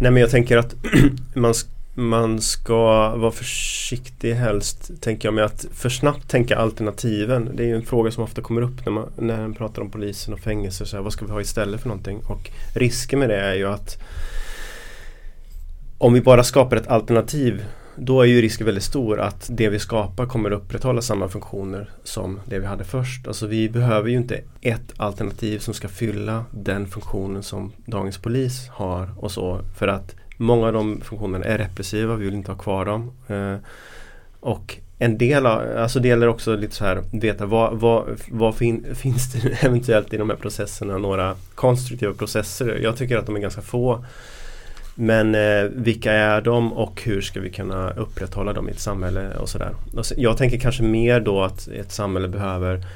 [0.00, 0.74] Nej men jag tänker att
[1.34, 1.54] man,
[1.94, 7.50] man ska vara försiktig helst tänker jag med att för snabbt tänka alternativen.
[7.56, 9.90] Det är ju en fråga som ofta kommer upp när man, när man pratar om
[9.90, 10.84] polisen och fängelser.
[10.84, 12.20] Så här, vad ska vi ha istället för någonting?
[12.26, 14.02] Och risken med det är ju att
[16.02, 17.64] om vi bara skapar ett alternativ
[17.96, 21.90] då är ju risken väldigt stor att det vi skapar kommer att upprätthålla samma funktioner
[22.04, 23.26] som det vi hade först.
[23.26, 28.68] Alltså vi behöver ju inte ett alternativ som ska fylla den funktionen som dagens polis
[28.68, 29.60] har och så.
[29.76, 33.12] För att många av de funktionerna är repressiva, vi vill inte ha kvar dem.
[33.28, 33.56] Eh,
[34.40, 38.54] och en del av, alltså det gäller också lite så här veta vad, vad, vad
[38.54, 42.78] fin, finns det eventuellt i de här processerna några konstruktiva processer?
[42.82, 44.04] Jag tycker att de är ganska få.
[44.94, 49.34] Men eh, vilka är de och hur ska vi kunna upprätthålla dem i ett samhälle
[49.36, 49.74] och sådär.
[50.16, 52.86] Jag tänker kanske mer då att ett samhälle behöver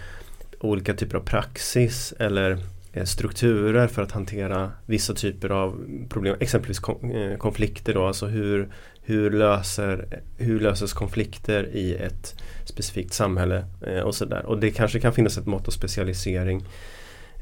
[0.61, 2.59] olika typer av praxis eller
[2.93, 6.37] eh, strukturer för att hantera vissa typer av problem.
[6.41, 8.69] Exempelvis eh, konflikter då, alltså hur,
[9.03, 12.35] hur, löser, hur löses konflikter i ett
[12.65, 14.47] specifikt samhälle eh, och sådär.
[14.47, 16.65] Och det kanske kan finnas ett mått av specialisering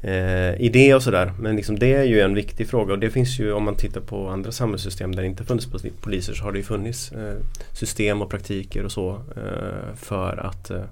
[0.05, 1.33] eh, idé och sådär.
[1.39, 4.01] Men liksom det är ju en viktig fråga och det finns ju om man tittar
[4.01, 5.67] på andra samhällssystem där det inte funnits
[6.01, 7.37] poliser så har det ju funnits eh,
[7.73, 10.83] system och praktiker och så eh, för att eh,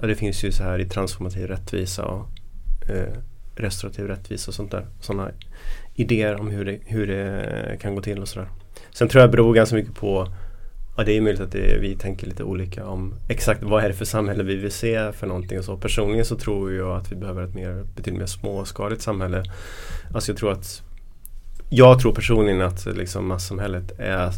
[0.00, 2.28] det finns ju så här i transformativ rättvisa och
[2.90, 3.14] eh,
[3.56, 4.86] restaurativ rättvisa och sånt där.
[5.00, 5.30] Sådana
[5.94, 8.48] idéer om hur det, hur det kan gå till och sådär.
[8.90, 10.28] Sen tror jag det beror ganska mycket på
[10.98, 13.94] Ja det är möjligt att det, vi tänker lite olika om exakt vad är det
[13.94, 15.76] för samhälle vi vill se för någonting och så.
[15.76, 19.44] Personligen så tror jag att vi behöver ett mer, betydligt mer småskaligt samhälle.
[20.14, 20.82] Alltså jag tror att
[21.70, 24.32] Jag tror personligen att liksom massamhället är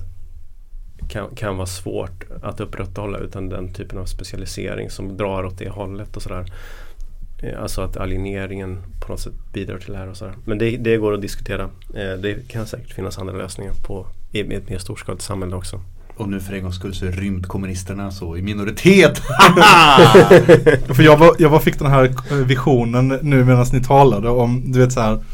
[1.09, 5.69] kan, kan vara svårt att upprätthålla utan den typen av specialisering som drar åt det
[5.69, 6.53] hållet och sådär.
[7.43, 10.35] Eh, alltså att alieneringen på något sätt bidrar till det här och sådär.
[10.45, 11.63] Men det, det går att diskutera.
[11.95, 15.81] Eh, det kan säkert finnas andra lösningar på i ett mer storskaligt samhälle också.
[16.21, 19.19] Och nu för en gångs skull så är rymdkommunisterna så i minoritet.
[20.97, 24.73] För jag, var, jag var fick den här eh, visionen nu medan ni talade om,
[24.73, 25.25] du vet så här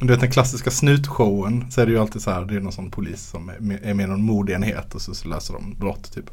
[0.00, 2.72] du vet den klassiska snutshowen så är det ju alltid så här, det är någon
[2.72, 6.30] sån polis som är med, i någon mordenhet och så, så löser de brott typ.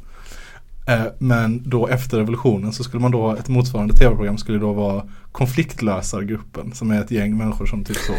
[0.88, 5.08] Eh, men då efter revolutionen så skulle man då, ett motsvarande tv-program skulle då vara
[5.32, 8.12] konfliktlösargruppen som är ett gäng människor som typ så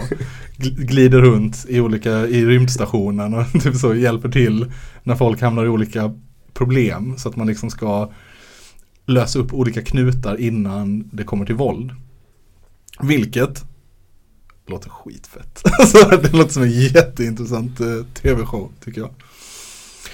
[0.58, 4.72] glider runt i olika, i rymdstationen och typ så hjälper till
[5.04, 6.16] när folk hamnar i olika
[6.54, 8.12] problem så att man liksom ska
[9.06, 11.92] lösa upp olika knutar innan det kommer till våld.
[13.02, 13.66] Vilket
[14.68, 15.62] låter skitfett.
[15.80, 19.10] Alltså, det låter som en jätteintressant eh, tv-show tycker jag.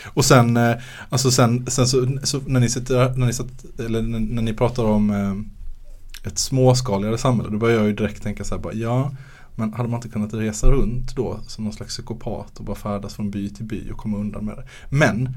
[0.06, 0.76] Och sen, eh,
[1.10, 4.54] alltså sen, sen så, så när ni sitter, när ni, satt, eller när, när ni
[4.54, 8.74] pratar om eh, ett småskaligare samhälle, då börjar jag ju direkt tänka så här bara,
[8.74, 9.12] ja,
[9.56, 13.14] men hade man inte kunnat resa runt då som någon slags psykopat och bara färdas
[13.14, 14.68] från by till by och komma undan med det.
[14.90, 15.30] Men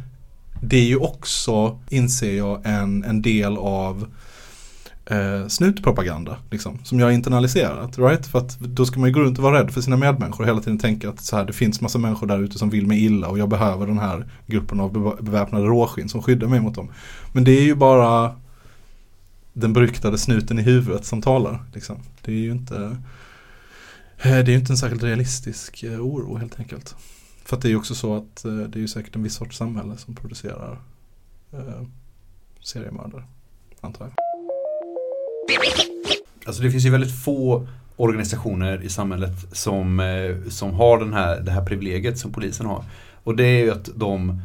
[0.62, 4.06] det är ju också, inser jag, en, en del av
[5.10, 6.36] eh, snutpropaganda.
[6.50, 7.98] Liksom, som jag har internaliserat.
[7.98, 8.26] Right?
[8.26, 10.48] För att då ska man ju gå runt och vara rädd för sina medmänniskor och
[10.48, 13.04] hela tiden tänka att så här, det finns massa människor där ute som vill mig
[13.04, 16.90] illa och jag behöver den här gruppen av beväpnade råskinn som skyddar mig mot dem.
[17.32, 18.36] Men det är ju bara
[19.52, 21.64] den beryktade snuten i huvudet som talar.
[21.74, 21.96] Liksom.
[22.22, 22.76] Det är ju inte
[24.18, 26.96] eh, det är ju inte en särskilt realistisk eh, oro helt enkelt.
[27.44, 29.34] För att det är ju också så att eh, det är ju säkert en viss
[29.34, 30.78] sorts samhälle som producerar
[31.52, 31.82] eh,
[32.60, 33.24] seriemördare,
[33.80, 34.27] antar jag.
[36.46, 41.40] Alltså det finns ju väldigt få organisationer i samhället som, eh, som har den här,
[41.40, 42.84] det här privilegiet som polisen har.
[43.24, 44.42] Och det är ju att de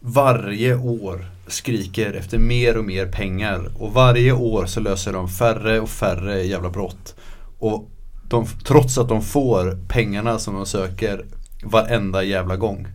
[0.00, 5.80] varje år skriker efter mer och mer pengar och varje år så löser de färre
[5.80, 7.14] och färre jävla brott.
[7.58, 7.90] Och
[8.28, 11.24] de, trots att de får pengarna som de söker
[11.62, 12.86] varenda jävla gång.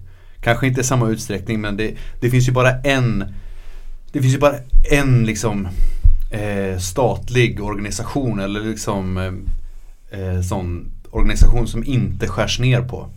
[0.41, 3.33] Kanske inte i samma utsträckning men det, det finns ju bara en
[4.11, 4.55] Det finns ju bara
[4.91, 5.67] en liksom
[6.31, 13.07] eh, statlig organisation eller liksom eh, eh, sån organisation som inte skärs ner på.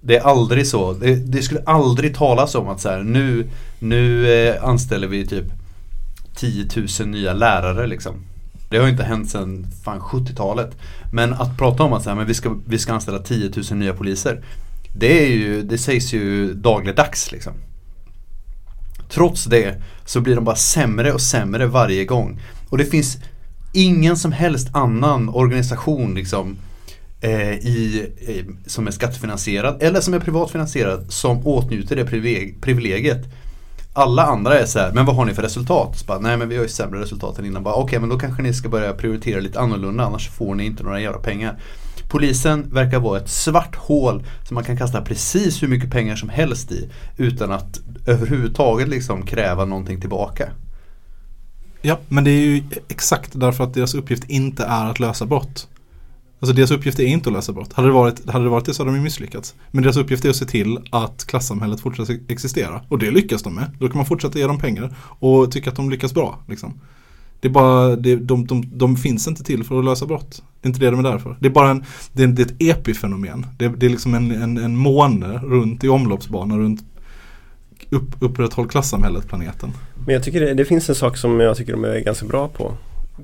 [0.00, 0.92] Det är aldrig så.
[0.92, 3.46] Det, det skulle aldrig talas om att så här, nu,
[3.78, 5.44] nu eh, anställer vi typ
[6.34, 6.66] 10
[7.00, 8.14] 000 nya lärare liksom.
[8.68, 10.76] Det har ju inte hänt sedan fan 70-talet.
[11.12, 13.78] Men att prata om att så här, men vi, ska, vi ska anställa 10 000
[13.78, 14.44] nya poliser.
[14.96, 17.52] Det, är ju, det sägs ju dagligdags liksom.
[19.12, 22.40] Trots det så blir de bara sämre och sämre varje gång.
[22.68, 23.18] Och det finns
[23.72, 26.56] ingen som helst annan organisation liksom
[27.20, 32.04] eh, i, eh, som är skattefinansierad eller som är privatfinansierad som åtnjuter det
[32.60, 33.24] privilegiet.
[33.92, 35.98] Alla andra är så här, men vad har ni för resultat?
[35.98, 37.66] Så bara, Nej men vi har ju sämre resultat än innan.
[37.66, 40.82] Okej Okej men då kanske ni ska börja prioritera lite annorlunda annars får ni inte
[40.82, 41.58] några jävla pengar.
[42.10, 46.28] Polisen verkar vara ett svart hål som man kan kasta precis hur mycket pengar som
[46.28, 50.50] helst i utan att överhuvudtaget liksom kräva någonting tillbaka.
[51.82, 55.68] Ja, men det är ju exakt därför att deras uppgift inte är att lösa brott.
[56.40, 57.72] Alltså deras uppgift är inte att lösa brott.
[57.72, 59.54] Hade det varit, hade det, varit det så hade de ju misslyckats.
[59.70, 62.82] Men deras uppgift är att se till att klassamhället fortsätter existera.
[62.88, 63.70] Och det lyckas de med.
[63.78, 66.38] Då kan man fortsätta ge dem pengar och tycka att de lyckas bra.
[66.48, 66.80] Liksom.
[67.40, 70.42] Det är bara, det, de, de, de finns inte till för att lösa brott.
[70.60, 71.36] Det är inte det de är där för.
[71.40, 73.46] Det är bara en, det är, det är ett epifenomen.
[73.58, 76.80] Det är, det är liksom en, en, en måne runt i omloppsbana runt
[77.90, 79.70] upp, upprätthåll klassamhället planeten.
[80.06, 82.48] Men jag tycker det, det finns en sak som jag tycker de är ganska bra
[82.48, 82.72] på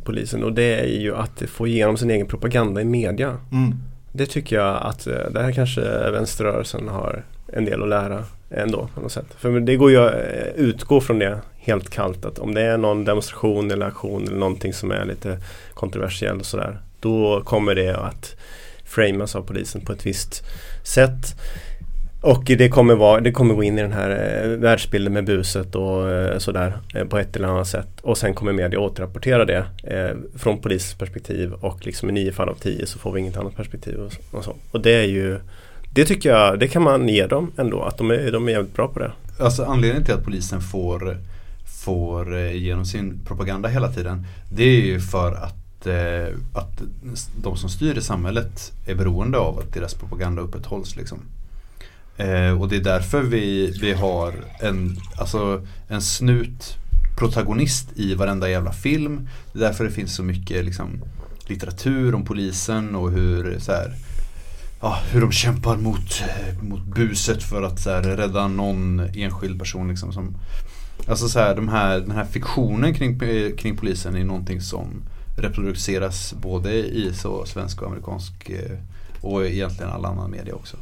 [0.05, 3.37] Polisen och det är ju att få igenom sin egen propaganda i media.
[3.53, 3.75] Mm.
[4.12, 8.89] Det tycker jag att eh, det här kanske vänsterrörelsen har en del att lära ändå
[8.95, 9.27] på något sätt.
[9.39, 12.79] För det går ju att eh, utgå från det helt kallt att om det är
[12.79, 15.39] någon demonstration eller aktion eller någonting som är lite
[15.75, 16.81] kontroversiell och sådär.
[17.01, 18.37] Då kommer det att
[18.85, 20.45] framas av polisen på ett visst
[20.85, 21.35] sätt.
[22.21, 25.75] Och det kommer, vara, det kommer gå in i den här eh, världsbilden med buset
[25.75, 27.89] och eh, sådär eh, på ett eller annat sätt.
[28.03, 32.49] Och sen kommer media återrapportera det eh, från polisens perspektiv och liksom i nio fall
[32.49, 33.97] av tio så får vi inget annat perspektiv.
[33.97, 34.57] Och, och, så.
[34.71, 35.39] och det är ju
[35.95, 38.75] Det tycker jag, det kan man ge dem ändå, att de är, de är jävligt
[38.75, 39.12] bra på det.
[39.39, 41.19] Alltså anledningen till att polisen får,
[41.87, 46.82] får eh, genom sin propaganda hela tiden Det är ju för att, eh, att
[47.43, 51.18] de som styr i samhället är beroende av att deras propaganda upprätthålls liksom.
[52.16, 56.76] Eh, och det är därför vi, vi har en, alltså, en snut
[57.18, 59.28] protagonist i varenda jävla film.
[59.53, 60.89] Det är därför det finns så mycket liksom,
[61.47, 63.95] litteratur om polisen och hur så här,
[64.80, 66.22] ja, hur de kämpar mot,
[66.61, 69.89] mot buset för att så här, rädda någon enskild person.
[69.89, 70.37] Liksom, som,
[71.09, 75.03] alltså så här, de här, den här fiktionen kring, eh, kring polisen är någonting som
[75.36, 78.78] reproduceras både i så svensk och amerikansk eh,
[79.20, 80.76] och egentligen alla andra media också.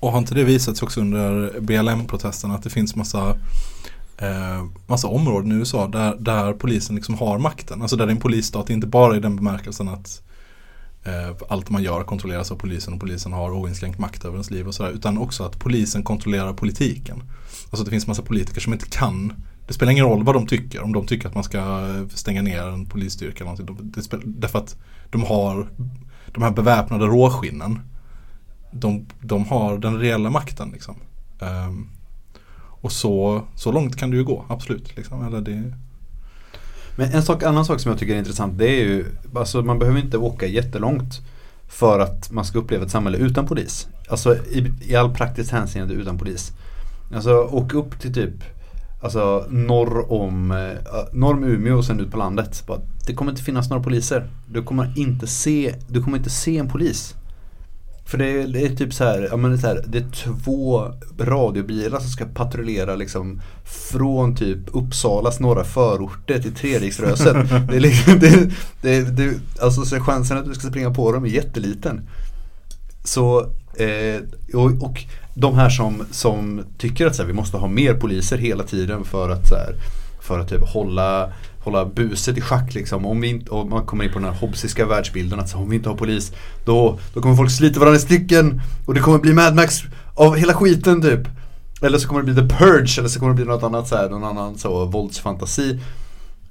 [0.00, 3.36] Och har inte det visats också under BLM-protesterna att det finns massa
[4.18, 7.82] eh, massa områden i USA där, där polisen liksom har makten.
[7.82, 10.22] Alltså där det är en polisstat, inte bara i den bemärkelsen att
[11.04, 14.68] eh, allt man gör kontrolleras av polisen och polisen har oinskränkt makt över ens liv
[14.68, 14.90] och sådär.
[14.90, 17.22] Utan också att polisen kontrollerar politiken.
[17.74, 19.32] Alltså det finns massa politiker som inte kan
[19.66, 22.42] det spelar ingen roll vad de tycker, om de tycker att man ska eh, stänga
[22.42, 23.90] ner en polisstyrka eller någonting.
[23.94, 24.76] Det spelar, därför att
[25.10, 25.68] de har
[26.26, 27.80] de här beväpnade råskinnen
[28.70, 30.70] de, de har den reella makten.
[30.72, 30.96] Liksom.
[31.38, 31.90] Um,
[32.56, 34.96] och så, så långt kan det ju gå, absolut.
[34.96, 35.26] Liksom.
[35.26, 35.74] Eller det...
[36.96, 39.78] Men en sak, annan sak som jag tycker är intressant det är ju, alltså man
[39.78, 41.20] behöver inte åka jättelångt
[41.68, 43.88] för att man ska uppleva ett samhälle utan polis.
[44.08, 46.52] Alltså i, i all praktiskt hänseende utan polis.
[47.14, 48.44] Alltså åk upp till typ
[49.04, 52.64] Alltså norr om, eh, norr om Umeå och sen ut på landet.
[52.66, 54.30] Bara, det kommer inte finnas några poliser.
[54.46, 57.14] Du kommer inte se, du kommer inte se en polis.
[58.06, 59.98] För det är, det är typ så här, ja men det är, så här, det
[59.98, 67.36] är två radiobilar som ska patrullera liksom från typ Uppsalas norra förorter till Treriksröset.
[67.70, 68.50] det är liksom, det,
[68.82, 72.08] det, det, alltså så chansen att du ska springa på dem är jätteliten.
[73.04, 73.40] Så,
[73.76, 74.20] eh,
[74.54, 75.04] och, och
[75.34, 79.04] de här som, som tycker att så här, vi måste ha mer poliser hela tiden
[79.04, 79.74] för att, så här,
[80.20, 81.32] för att typ hålla
[81.64, 83.06] hålla buset i schack liksom.
[83.06, 85.70] Om vi inte, och man kommer in på den här hobbesiska världsbilden att så, om
[85.70, 86.32] vi inte har polis
[86.64, 89.82] då, då kommer folk slita varandra i stycken och det kommer bli Mad Max
[90.14, 91.20] av hela skiten typ.
[91.82, 93.96] Eller så kommer det bli The Purge eller så kommer det bli något annat så
[93.96, 95.80] här, någon annan så våldsfantasi.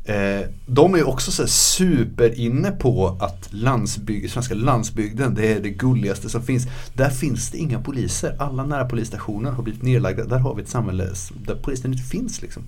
[0.05, 5.59] Eh, de är också så här super inne på att landsbygd, svenska landsbygden det är
[5.59, 6.67] det gulligaste som finns.
[6.93, 8.35] Där finns det inga poliser.
[8.39, 10.25] Alla nära polisstationer har blivit nedlagda.
[10.25, 11.09] Där har vi ett samhälle
[11.45, 12.63] där polisen inte finns liksom.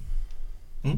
[0.84, 0.98] Mm.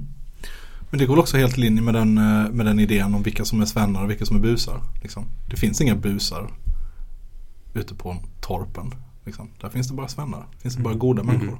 [0.90, 3.46] Men det går också helt i linje med den, eh, med den idén om vilka
[3.46, 4.82] som är svennar och vilka som är busar.
[5.02, 5.26] Liksom.
[5.50, 6.52] Det finns inga busar
[7.74, 8.94] ute på torpen.
[9.26, 9.50] Liksom.
[9.62, 10.46] Där finns det bara svennar.
[10.52, 11.60] Det finns det bara goda människor.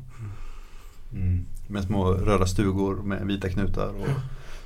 [1.14, 1.46] Mm.
[1.68, 4.08] Med små röda stugor med vita knutar och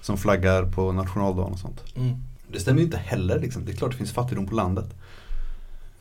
[0.02, 1.84] som flaggar på nationaldagen och sånt.
[1.96, 2.16] Mm.
[2.48, 3.66] Det stämmer ju inte heller liksom.
[3.66, 4.86] Det är klart det finns fattigdom på landet.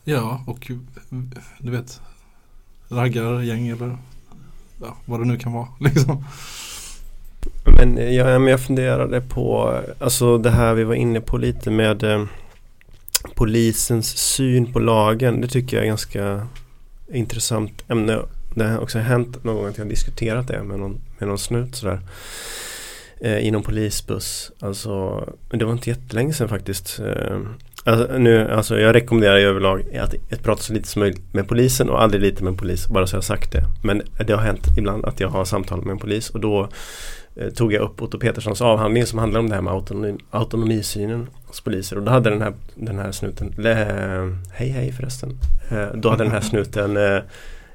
[0.05, 0.71] Ja, och
[1.59, 2.01] du vet
[2.89, 3.99] raggargäng eller
[4.81, 5.69] ja, vad det nu kan vara.
[5.81, 6.25] Liksom.
[7.65, 12.03] Men jag, men jag funderade på, alltså det här vi var inne på lite med
[12.03, 12.25] eh,
[13.35, 15.41] polisens syn på lagen.
[15.41, 16.47] Det tycker jag är ganska
[17.13, 18.19] intressant ämne.
[18.55, 21.39] Det har också hänt någon gång att jag har diskuterat det med någon, med någon
[21.39, 22.01] snut sådär.
[23.23, 24.53] Eh, inom polisbuss.
[24.61, 27.01] Alltså, det var inte jättelänge sedan faktiskt.
[27.01, 27.39] Eh,
[27.85, 31.49] alltså, nu, alltså jag rekommenderar i överlag att, att prata så lite som möjligt med
[31.49, 33.62] polisen och aldrig lite med en polis, bara så jag har sagt det.
[33.83, 36.68] Men det har hänt ibland att jag har samtal med en polis och då
[37.37, 41.29] eh, tog jag upp Otto Peterssons avhandling som handlar om det här med autonomi, autonomisynen
[41.47, 41.97] hos poliser.
[41.97, 43.75] Och då hade den här, den här snuten, le,
[44.53, 45.39] hej hej förresten,
[45.71, 47.21] eh, då hade den här snuten eh,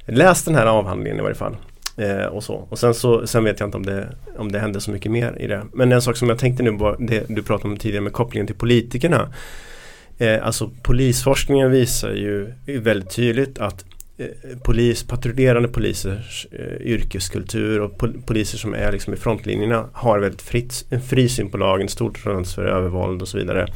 [0.06, 1.56] läst den här avhandlingen i varje fall.
[1.98, 2.56] Eh, och så.
[2.70, 5.36] Och sen, så, sen vet jag inte om det, om det hände så mycket mer
[5.40, 5.64] i det.
[5.74, 8.48] Men en sak som jag tänkte nu var det du pratade om tidigare med kopplingen
[8.48, 9.34] till politikerna.
[10.18, 13.86] Eh, alltså polisforskningen visar ju väldigt tydligt att
[14.18, 14.28] eh,
[14.64, 20.42] polis, patrullerande polisers eh, yrkeskultur och pol poliser som är liksom i frontlinjerna har väldigt
[20.42, 23.68] fritt, en fri syn på lagen, stort tolerans för övervåld och så vidare.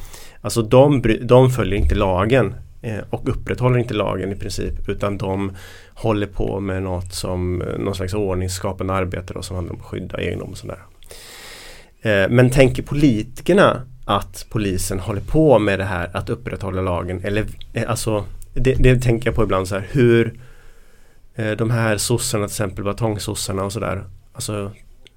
[0.42, 5.52] Alltså de, de följer inte lagen Eh, och upprätthåller inte lagen i princip utan de
[5.94, 9.86] håller på med något som eh, någon slags ordningsskapande arbete då, som handlar om att
[9.86, 10.80] skydda egendom och sådär.
[12.02, 17.46] Eh, men tänker politikerna att polisen håller på med det här att upprätthålla lagen eller
[17.88, 20.40] alltså det, det tänker jag på ibland så här hur
[21.58, 24.04] de här sossarna till exempel batongsossarna och sådär
[24.34, 24.72] alltså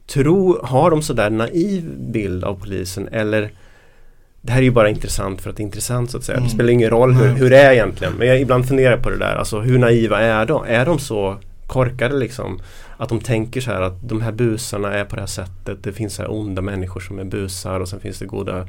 [0.07, 3.53] tro, har de sådär naiv bild av polisen eller
[4.45, 6.37] det här är ju bara intressant för att det är intressant så att säga.
[6.37, 6.49] Mm.
[6.49, 8.13] Det spelar ingen roll hur, hur det är egentligen.
[8.19, 9.37] Men jag ibland funderar på det där.
[9.37, 10.65] Alltså hur naiva är de?
[10.65, 11.37] Är de så
[11.67, 12.61] korkade liksom?
[12.97, 15.83] Att de tänker så här att de här busarna är på det här sättet.
[15.83, 18.67] Det finns så här onda människor som är busar och sen finns det goda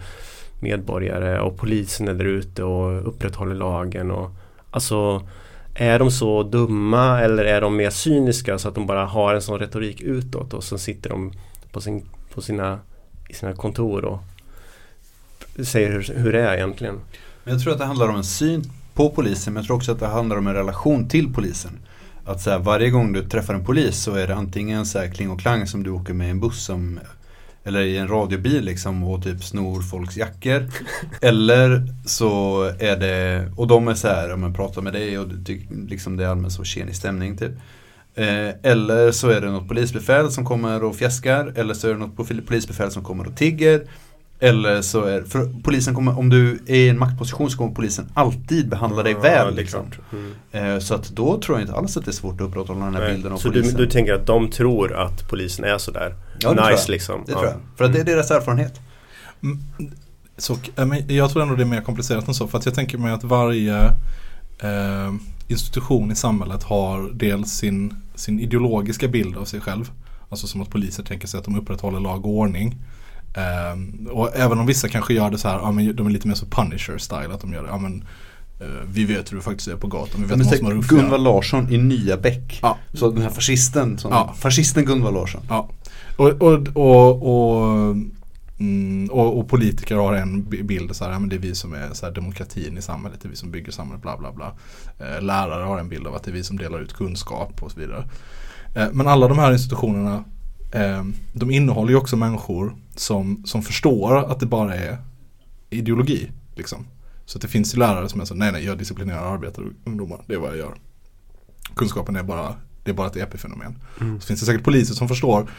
[0.60, 4.12] medborgare och polisen är där ute och upprätthåller lagen.
[4.12, 4.32] Och,
[4.72, 5.28] alltså
[5.76, 9.42] är de så dumma eller är de mer cyniska så att de bara har en
[9.42, 11.32] sån retorik utåt och sen sitter de
[11.72, 12.80] på, sin, på sina,
[13.30, 14.20] i sina kontor och
[15.64, 17.00] säger hur, hur det är egentligen.
[17.44, 19.92] Men jag tror att det handlar om en syn på polisen men jag tror också
[19.92, 21.80] att det handlar om en relation till polisen.
[22.26, 25.08] Att så här, varje gång du träffar en polis så är det antingen så här
[25.08, 27.00] kling och klang som du åker med i en buss som
[27.64, 30.70] eller i en radiobil liksom och typ snor folks jackor.
[31.22, 35.28] eller så är det, och de är så här, om man pratar med dig och
[35.46, 37.52] tycker liksom det är allmänt så tjenig stämning typ.
[38.16, 41.54] Eh, eller så är det något polisbefäl som kommer och fjäskar.
[41.56, 43.88] Eller så är det något polisbefäl som kommer och tigger.
[44.40, 48.06] Eller så är för polisen kommer, om du är i en maktposition så kommer polisen
[48.14, 49.56] alltid behandla dig Ja, väl.
[49.56, 49.86] Liksom.
[50.12, 50.34] Mm.
[50.76, 52.94] Eh, så att då tror jag inte alls att det är svårt att upprätthålla den
[52.94, 53.14] här Nej.
[53.14, 53.78] bilden av Så du, polisen.
[53.80, 56.90] du tänker att de tror att polisen är sådär Ja, det tror nice jag.
[56.90, 57.24] liksom?
[57.26, 57.38] det ja.
[57.40, 57.60] tror jag.
[57.78, 58.80] För att det är deras erfarenhet.
[59.44, 59.60] Mm,
[60.38, 62.48] Så, men jag tror ändå det är mer komplicerat än så.
[62.48, 63.84] För att jag tänker mig att varje
[64.60, 65.14] eh,
[65.48, 69.92] institution i samhället har dels sin, sin ideologiska bild av sig själv.
[70.30, 72.76] Alltså som att poliser tänker sig att de upprätthåller lag och ordning.
[73.36, 76.28] Eh, och även om vissa kanske gör det så här, ja, men de är lite
[76.28, 77.34] mer så punisher style.
[77.34, 78.04] Att de gör det, ja, men,
[78.60, 80.22] eh, vi vet hur det faktiskt är på gatan.
[80.22, 80.82] Vi vet Men som.
[80.98, 82.60] Gunvar Larsson i Nya Bäck.
[82.62, 82.78] Ja.
[82.94, 84.34] Så den här fascisten, som, Ja.
[84.38, 85.42] fascisten Gunvar Larsson.
[85.50, 85.70] Ja.
[86.18, 87.96] Och, och, och, och,
[88.60, 91.56] mm, och, och politiker har en bi- bild så här, ja, men det är vi
[91.56, 94.32] som är så här, demokratin i samhället, det är vi som bygger samhället, bla bla
[94.32, 94.54] bla.
[95.00, 97.72] Eh, lärare har en bild av att det är vi som delar ut kunskap och
[97.72, 98.04] så vidare.
[98.76, 100.24] Eh, men alla de här institutionerna,
[100.74, 101.04] eh,
[101.34, 104.98] de innehåller ju också människor som, som förstår att det bara är
[105.70, 106.32] ideologi.
[106.56, 106.86] Liksom.
[107.26, 109.72] Så att det finns ju lärare som är så, nej nej jag disciplinerar arbetare och
[109.84, 110.74] ungdomar, det är vad jag gör.
[111.76, 113.78] Kunskapen är bara, det är bara ett epifenomen.
[114.02, 114.22] Mm.
[114.22, 115.50] Så finns det säkert poliser som förstår,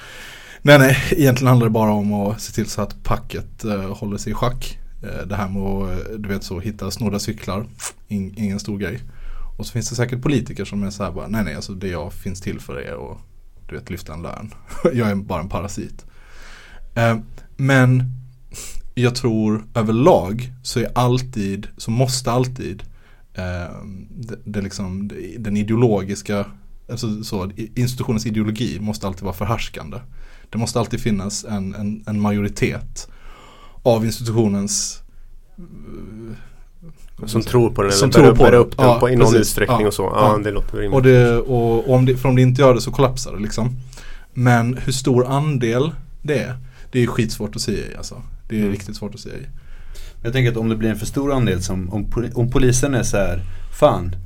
[0.63, 4.19] nej nej egentligen handlar det bara om att se till så att packet eh, håller
[4.19, 4.79] sig i schack.
[5.03, 7.67] Eh, det här med att, eh, du vet så, hitta snodda cyklar,
[8.09, 9.01] in, ingen stor grej.
[9.59, 11.89] Och så finns det säkert politiker som är så här bara, nej nej alltså det
[11.89, 13.19] jag finns till för är att
[13.67, 14.55] du vet, lyfta en lön.
[14.95, 16.07] jag är bara en parasit.
[16.95, 17.19] Eh,
[17.57, 18.05] men
[18.95, 22.83] jag tror överlag så är alltid, så måste alltid
[23.35, 26.47] eh, det, det liksom, det, den ideologiska,
[26.91, 29.99] alltså så, institutionens ideologi måste alltid vara förhärskande.
[30.51, 33.09] Det måste alltid finnas en, en, en majoritet
[33.83, 35.03] av institutionens
[35.59, 36.37] eh,
[37.27, 38.61] som tror på den Som eller bär, på bär den.
[38.61, 39.41] upp den Ja, på, i någon precis.
[39.41, 40.03] utsträckning Ja, och så.
[40.03, 40.43] Ja, ja.
[40.45, 40.95] det låter rimligt.
[40.97, 43.39] Och, det, och, och om, det, för om det inte gör det så kollapsar det
[43.43, 43.77] liksom.
[44.35, 45.91] Men hur stor andel
[46.23, 46.55] det är,
[46.93, 48.23] det är skitsvårt att säga i alltså.
[48.49, 48.73] Det är Mm.
[48.73, 49.47] riktigt svårt att säga i.
[50.23, 53.03] Jag tänker att om det blir en för stor andel som om, om polisen är
[53.03, 53.43] så här,
[53.79, 54.17] fan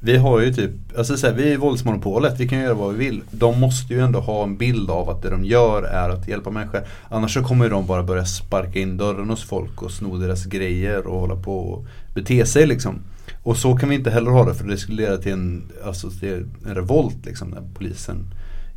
[0.00, 3.04] vi har ju typ, alltså så här, vi är våldsmonopolet, vi kan göra vad vi
[3.04, 3.22] vill.
[3.30, 6.50] De måste ju ändå ha en bild av att det de gör är att hjälpa
[6.50, 6.82] människor.
[7.08, 11.06] Annars så kommer de bara börja sparka in dörren hos folk och sno deras grejer
[11.06, 12.98] och hålla på och bete sig liksom.
[13.42, 16.10] Och så kan vi inte heller ha det för det skulle leda till en, alltså,
[16.10, 18.24] till en revolt liksom när polisen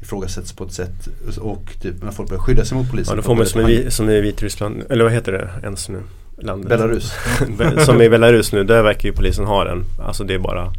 [0.02, 1.10] ifrågasätts på ett sätt
[1.40, 3.12] och typ när folk börjar skydda sig mot polisen.
[3.12, 6.02] Ja, då får man som i, som i Vitryssland, eller vad heter det ens nu?
[6.38, 6.70] Landet.
[6.70, 7.14] Belarus.
[7.86, 9.86] som i Belarus nu, där verkar ju polisen ha den.
[10.02, 10.74] Alltså det är bara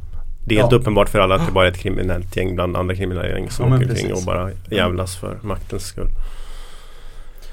[0.44, 0.78] Det är helt Ja.
[0.78, 3.68] uppenbart för alla att det bara är ett kriminellt gäng bland andra kriminella gäng som
[3.70, 6.08] Ja, åker omkring och bara jävlas för maktens skull.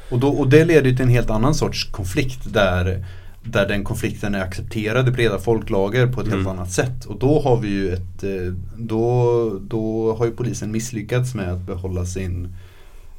[0.10, 3.06] Och, då, och det leder till en helt annan sorts konflikt där,
[3.44, 6.48] där den konflikten är accepterad i breda folklager på ett helt Mm.
[6.48, 7.06] annat sätt.
[7.06, 11.60] Och då har vi ju ett, eh, då, då har ju polisen misslyckats med att
[11.62, 12.56] behålla sin,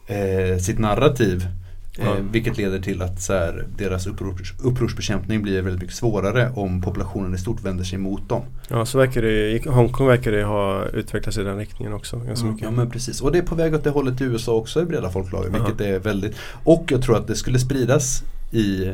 [0.06, 1.46] eh, sitt narrativ.
[1.98, 6.82] Eh, vilket leder till att så här, deras upprors, upprorsbekämpning blir väldigt mycket svårare om
[6.82, 8.42] populationen i stort vänder sig emot dem.
[8.68, 12.46] Ja, så verkar det, i Hongkong verkar det ha utvecklats i den riktningen också ganska
[12.46, 12.62] mycket.
[12.64, 13.20] Ja men precis.
[13.20, 15.50] Och det är på väg åt det hållet i USA också i breda folklager.
[15.50, 18.22] Vilket är väldigt Och jag tror att det skulle spridas
[18.52, 18.92] i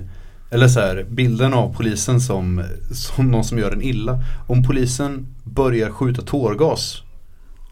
[0.51, 4.19] Eller så här, bilden av polisen som, som någon som gör en illa.
[4.47, 7.03] Om polisen börjar skjuta tårgas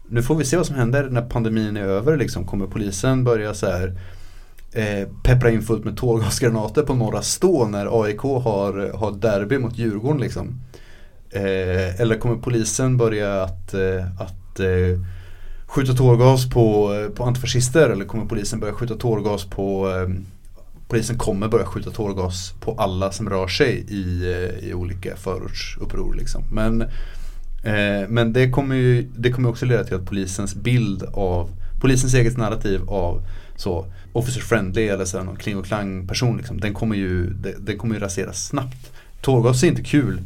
[0.09, 2.45] Nu får vi se vad som händer när pandemin är över liksom.
[2.45, 3.97] Kommer polisen börja så här
[4.73, 9.77] eh, peppra in fullt med tårgasgranater på Norra Stå när AIK har, har derby mot
[9.77, 10.59] Djurgården liksom?
[11.29, 14.99] Eh, eller kommer polisen börja att, eh, att eh,
[15.65, 20.23] skjuta tårgas på, eh, på antifascister eller kommer polisen börja skjuta tårgas på eh,
[20.87, 26.13] Polisen kommer börja skjuta tårgas på alla som rör sig i, eh, i olika förortsuppror
[26.13, 26.43] liksom.
[26.51, 26.81] Men,
[27.63, 31.49] eh, men det kommer ju det kommer också leda till att polisens bild av
[31.81, 33.21] Polisens eget narrativ av
[33.55, 37.77] så officer friendly eller så någon kling och klang person liksom, den kommer ju den
[37.77, 38.91] kommer ju raseras snabbt.
[39.21, 40.19] Tårgas är inte kul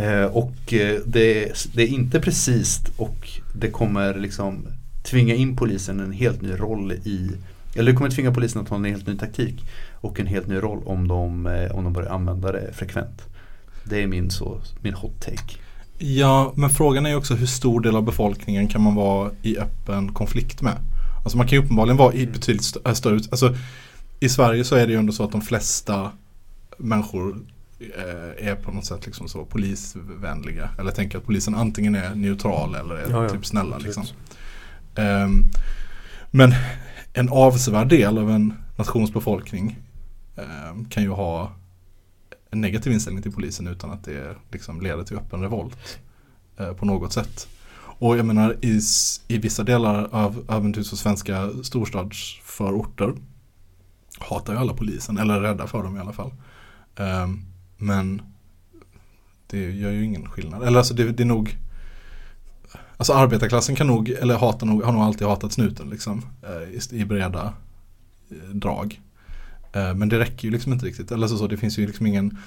[0.00, 4.66] Eh, och eh, det, det är inte precis och det kommer liksom
[5.02, 7.30] tvinga in polisen en helt ny roll i
[7.74, 10.56] eller det kommer tvinga polisen att ha en helt ny taktik och en helt ny
[10.56, 13.22] roll om de, eh, om de börjar använda det frekvent.
[13.84, 15.56] Det är min, så, min hot take.
[15.98, 20.12] Ja, men frågan är också hur stor del av befolkningen kan man vara i öppen
[20.12, 20.76] konflikt med?
[21.22, 23.56] Alltså man kan ju uppenbarligen vara i betydligt st- äh, större, alltså
[24.20, 26.12] i Sverige så är det ju ändå så att de flesta
[26.78, 27.38] människor
[27.80, 30.70] eh, är på något sätt liksom så polisvänliga.
[30.78, 34.04] Eller tänker att polisen antingen är neutral eller är Ja, ja, typ snälla liksom.
[34.94, 35.44] Ehm,
[36.30, 36.54] men
[37.12, 39.78] en avsevärd del av en nations befolkning
[40.36, 41.52] ehm, kan ju ha
[42.50, 45.98] en negativ inställning till polisen utan att det liksom leder till öppen revolt
[46.58, 47.48] eh, på något sätt.
[48.00, 48.80] Och jag menar i,
[49.28, 53.14] i vissa delar av äventyrs och svenska storstadsförorter
[54.18, 56.32] hatar ju alla polisen, eller är rädda för dem i alla fall.
[56.96, 57.44] Um,
[57.76, 58.22] men
[59.46, 60.62] det gör ju ingen skillnad.
[60.62, 61.56] Eller alltså det, det är nog
[62.96, 66.22] Alltså arbetarklassen kan nog, eller hatar nog, har nog alltid hatat snuten liksom.
[66.42, 67.52] Eh, i, I breda
[68.30, 69.00] eh, drag.
[69.72, 71.10] Eh, men det räcker ju liksom inte riktigt.
[71.10, 72.38] Eller så, så det finns ju liksom ingen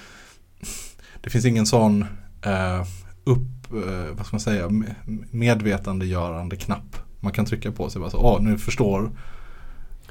[1.21, 2.05] Det finns ingen sån
[2.41, 2.85] eh,
[3.23, 4.95] upp, eh, vad ska man säga, me-
[5.31, 6.97] medvetandegörande knapp.
[7.19, 9.09] Man kan trycka på sig bara så, åh nu förstår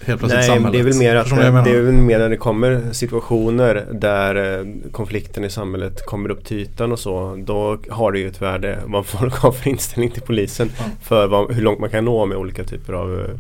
[0.05, 0.73] helt plötsligt Nej, samhället.
[0.73, 4.59] det är väl mer att det, det är väl mer när det kommer situationer där
[4.61, 7.37] eh, konflikten i samhället kommer upp till ytan och så.
[7.47, 10.71] Då har det ju ett värde vad folk har för inställning till polisen.
[10.79, 10.85] Ja.
[11.03, 13.31] För vad, hur långt man kan nå med olika typer av eh,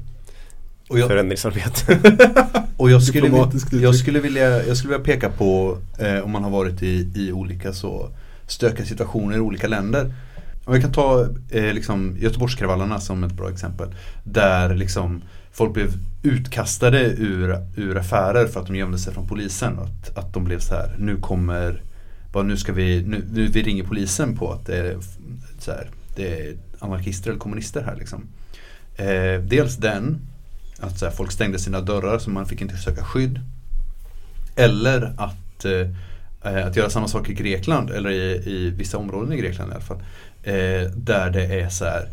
[0.91, 1.99] Och jag, förändringsarbete.
[2.77, 6.51] och jag, skulle, jag, skulle vilja, jag skulle vilja peka på eh, om man har
[6.51, 8.09] varit i, i olika så
[8.53, 10.15] stökiga situationer i olika länder.
[10.65, 13.95] Om vi kan ta eh, liksom Göteborgskravallerna som ett bra exempel.
[14.25, 15.23] Där liksom
[15.53, 15.93] folk blev
[16.23, 19.79] utkastade ur, ur affärer för att de gömde sig från polisen.
[19.79, 21.83] Att, att de blev så här, nu kommer
[22.33, 24.99] bara nu ska vi, nu, nu vi ringer polisen på att det är,
[25.59, 28.29] så här, det är anarkister eller kommunister här liksom.
[28.97, 30.21] Eh, dels den,
[30.81, 33.41] att så här, folk stängde sina dörrar så man fick inte söka skydd.
[34.57, 35.89] Eller att, eh,
[36.43, 39.85] att göra samma sak i Grekland, eller i, i vissa områden i Grekland i alla
[39.85, 40.03] fall.
[40.43, 42.09] Eh, där det är så här,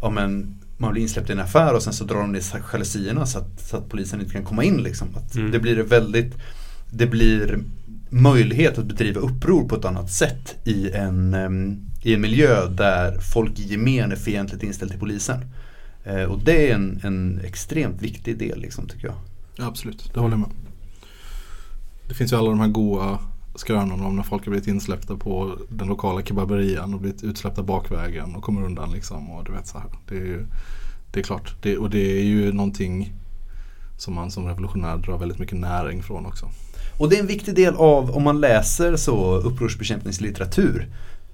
[0.00, 2.42] ja men man blir insläppt i en affär och sen så drar de ner
[2.72, 5.08] jalusierna så att, så att polisen inte kan komma in liksom.
[5.16, 5.50] Att Mm.
[5.50, 6.34] Det blir väldigt,
[6.90, 7.58] det blir
[8.10, 13.18] möjlighet att bedriva uppror på ett annat sätt i en, em, i en miljö där
[13.18, 15.44] folk i gemen är fientligt inställd till polisen.
[16.04, 19.16] Eh, och det är en, en extremt viktig del liksom tycker jag.
[19.56, 20.50] Ja, absolut, det håller jag med.
[22.08, 23.18] Det finns ju alla de här goa
[23.56, 28.34] skrönorna om när folk har blivit insläppta på den lokala kebaberian och blivit utsläppta bakvägen
[28.34, 29.30] och kommer undan liksom.
[29.30, 29.88] Och du vet så här.
[30.08, 30.46] Det är ju
[31.10, 31.54] det är klart.
[31.62, 33.12] Det, och det är ju någonting
[33.96, 36.48] som man som revolutionär drar väldigt mycket näring från också.
[36.98, 40.86] Och det är en viktig del av, om man läser så upprorsbekämpningslitteratur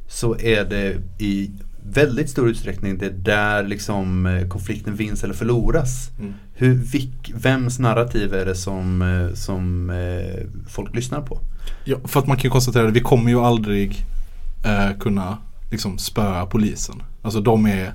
[0.09, 1.51] så är det i
[1.85, 6.11] väldigt stor utsträckning det är där liksom eh, konflikten vinns eller förloras.
[6.19, 6.35] Mm.
[6.55, 11.39] Hur, vilk, vems narrativ är det som, eh, som eh, folk lyssnar på?
[11.85, 14.05] Ja, för att man kan konstatera att vi kommer ju aldrig
[14.65, 15.39] eh, kunna
[15.71, 17.03] liksom spöa polisen.
[17.23, 17.93] Alltså de är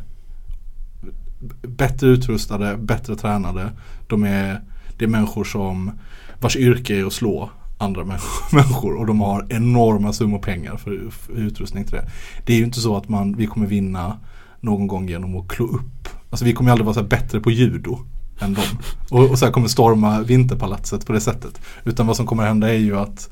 [1.62, 3.72] bättre utrustade, bättre tränade.
[4.08, 4.62] De är,
[4.98, 5.92] det är människor som
[6.40, 8.04] vars yrke är att slå andra
[8.52, 12.10] människor, och de har enorma summor pengar för, för utrustning till det.
[12.46, 14.18] Det är ju inte så att man, vi kommer vinna
[14.60, 16.10] någon gång genom att klå upp.
[16.30, 18.00] Alltså vi kommer aldrig vara så här bättre på judo
[18.40, 18.64] än dem.
[19.10, 21.62] Och, och så här kommer storma Vinterpalatset på det sättet.
[21.84, 23.30] Utan vad som kommer hända är ju att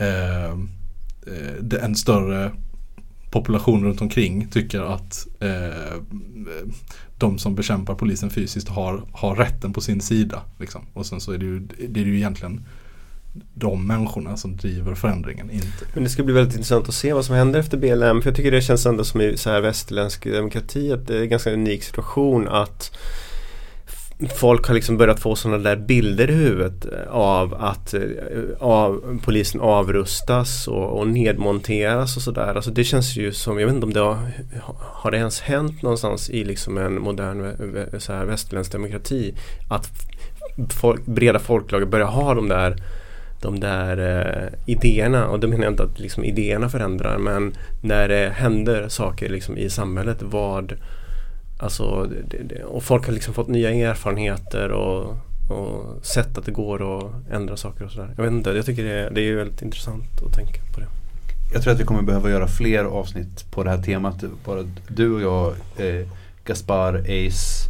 [0.00, 2.50] eh, eh en större
[3.30, 6.00] population runt omkring tycker att eh,
[7.18, 10.42] de som bekämpar polisen fysiskt har, har rätten på sin sida.
[10.58, 10.86] Liksom.
[10.92, 12.64] Och sen så är det, ju, det är ju egentligen
[13.54, 15.84] de människorna som driver förändringen, inte.
[15.94, 18.22] Men det ska bli väldigt intressant att se vad som händer efter BLM.
[18.22, 21.22] För jag tycker det känns ändå som i så här västerländsk demokrati att det är
[21.22, 22.96] en ganska unik situation att
[24.28, 28.02] folk har liksom börjat få sådana där bilder i huvudet eh, av att eh,
[28.58, 32.54] av, polisen avrustas och, och nedmonteras och sådär.
[32.54, 34.18] Alltså det känns ju som, jag vet inte om det har,
[34.80, 39.34] har det ens hänt någonstans i liksom en modern eh, så här västerländsk demokrati
[39.70, 39.90] att
[40.80, 42.76] folk, breda folklager börjar ha de där
[43.42, 48.08] de där eh, idéerna och då menar jag inte att liksom, idéerna förändrar men när
[48.08, 50.76] det händer saker liksom, i samhället vad
[51.62, 55.16] Alltså det, det, och folk har liksom fått nya erfarenheter och,
[55.50, 58.14] och sett att det går att ändra saker och sådär.
[58.16, 60.86] Jag vet inte, jag tycker det, är- det är väldigt intressant att tänka på det.
[61.52, 64.24] Jag tror att vi kommer behöva göra fler avsnitt på det här temat.
[64.44, 65.46] Bara du och jag,
[65.86, 66.06] eh,
[66.44, 67.68] Gaspar, Ace,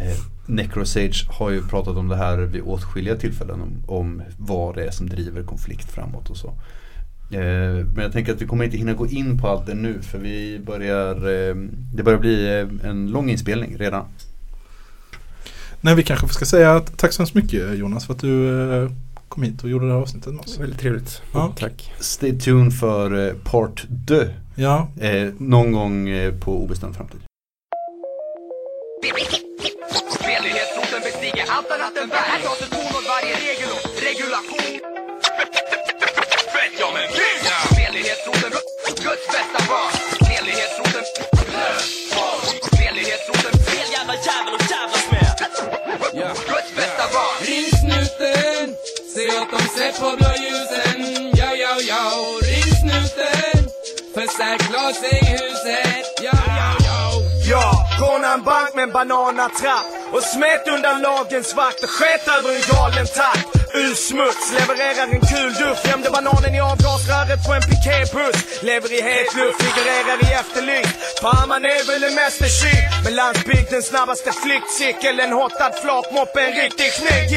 [0.00, 3.60] eh, Necrosage har ju pratat om det här vid åtskilliga tillfällen.
[3.60, 6.52] Om, om vad det är som driver konflikt framåt och så.
[7.30, 10.02] Eh, men jag tänker att vi kommer inte hinna gå in på allt det nu
[10.02, 11.54] för vi börjar, eh,
[11.94, 14.04] det börjar bli eh, en lång inspelning redan.
[15.80, 18.90] Nej, vi kanske ska säga att tack så hemskt mycket Jonas för att du
[19.28, 20.58] kom hit och gjorde det här avsnittet med oss.
[20.58, 21.22] Väldigt trevligt.
[21.34, 21.54] Ja.
[21.58, 21.92] Tack.
[21.98, 24.14] Stay tuned för part 2
[24.54, 26.08] Ja, eh, någon gång
[26.40, 27.20] på obestämd framtid.
[30.20, 32.28] Redlighetsroten bestiger allt annat än värld.
[32.32, 34.90] Här tas ett ton åt varje regel och regulation.
[36.60, 37.02] Fett ja men
[37.78, 38.52] Redlighetsroten,
[39.04, 39.92] Guds bästa barn.
[40.30, 41.04] Redlighetsroten,
[42.80, 45.30] Redlighetsroten, fel jävla jävel att jävlas med.
[46.48, 47.36] Guds bästa barn.
[47.46, 48.76] Ring snuten,
[49.14, 51.30] se att de ser på blå ljusen.
[51.40, 52.02] Ja, ja, ja,
[52.42, 53.60] ring snuten
[54.14, 55.59] Förstärk glas i huset
[58.30, 62.62] råna en bank med en bananatrapp och smet undan lagens vakt och sket över en
[62.70, 63.60] galen takt.
[63.74, 68.38] Ur smuts, levererar en kul duft, gömde bananen i avgasröret på en pikébuss.
[68.62, 71.22] Lever i het luft, figurerar i efterlyst.
[71.48, 75.20] man är väl en mästerkyl, Med landsbygdens snabbaste flyktcykel.
[75.20, 77.30] En hottad flakmoppe, en riktig snygg.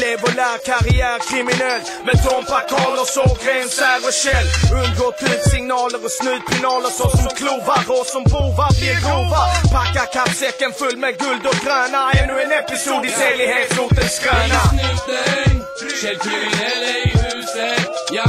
[0.00, 1.82] Lev och lär, karriär kriminell.
[2.06, 4.48] Med Tompa, Karl och Sågren, Sär och Kjell.
[4.80, 5.12] Undgår
[5.52, 9.42] signaler och snutpinaler så som klovar och som bovar blir grova.
[9.74, 12.12] Packa kappsäcken full med guld och gröna.
[12.12, 14.38] Ännu en episod i selighetsrotens skröna.
[14.38, 14.60] skröna.
[14.70, 15.64] snuten,
[16.02, 18.24] källkriminell är i huset Ja,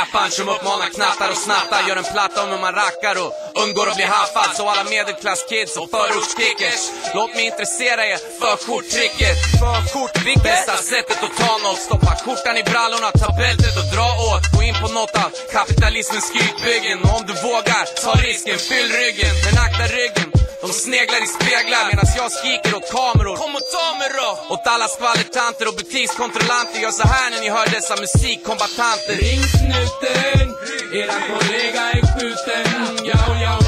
[0.00, 3.32] En rapparen som uppmanar knattar och snattar Gör en platta om hur man rackar och
[3.62, 4.56] undgår att bli haffad.
[4.56, 6.82] Så alla medelklasskids och förortskickers
[7.14, 10.14] Låt mig intressera er för skjorttricket Förskjort,
[10.48, 14.44] bästa sättet att ta något Stoppa skjortan i brallorna, ta bältet och dra åt.
[14.54, 19.34] Gå in på något av kapitalismens skrytbyggen Och om du vågar, ta risken, fyll ryggen
[19.44, 20.28] Men akta ryggen.
[20.60, 23.36] De sneglar i speglar medan jag skriker åt kameror.
[23.36, 24.54] Kom och ta mig då!
[24.54, 26.80] Åt alla skvallertanter och butikskontrollanter.
[26.80, 29.14] Gör så här när ni hör dessa musikkombatanter.
[29.26, 30.46] Ring snuten,
[31.00, 32.66] eran kollega är skjuten.
[33.08, 33.59] Yo, yo, yo,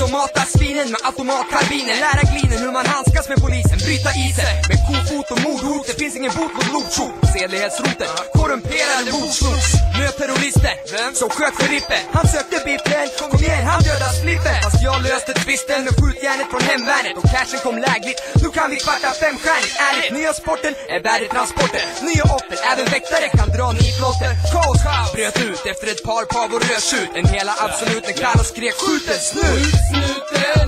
[0.00, 3.78] Det är dags att mata svinen med automatkarbiner Lära glinen hur man handskas med polisen.
[3.86, 5.86] Bryta isen med kofot och mordhot.
[5.88, 9.68] Det finns ingen bot mot blodtjot Sedlighetsroten, korrumperade boksnots
[9.98, 10.74] Möt terrorister
[11.20, 11.98] som sköt för Rippe.
[12.16, 16.64] Han sökte biffen, kom igen han dödade Slippe Fast jag löste tvisten med skjutjärnet från
[16.70, 17.14] hemvärnet.
[17.18, 22.24] Och cashen kom lägligt, nu kan vi kvarta femstjärnigt Ärligt, nya sporten är värdetransporter Nya
[22.36, 24.80] offer, även väktare kan dra nitlotter Kaos
[25.14, 29.22] bröt ut efter ett par pavor rödtjut En hela absolut när Carlos skrek skjut en
[29.30, 30.66] snut snuten,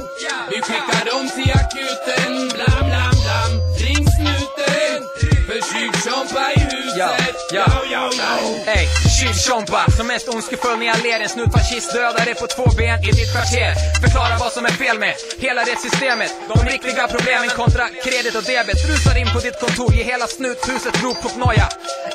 [0.51, 2.35] vi skickar dem till akuten.
[2.57, 3.51] Blam, blam, blam,
[3.85, 4.99] ring snuten.
[5.47, 7.37] För tjuvtjompa i huset.
[7.53, 8.73] Ja, Yo, yo, yo.
[8.77, 8.87] Ey,
[9.17, 9.91] tjuvtjompa.
[9.97, 13.73] Som mest ondskefull när jag ler En snutfascist dödare på två ben i ditt kvarter.
[14.03, 18.79] Förklara vad som är fel med hela rättssystemet De riktiga problemen kontra kredit och debet.
[18.89, 21.69] Rusar in på ditt kontor, ge hela snuthuset blodproppnoja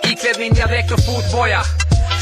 [0.10, 1.62] Iklädd ninjadräkt och fotboja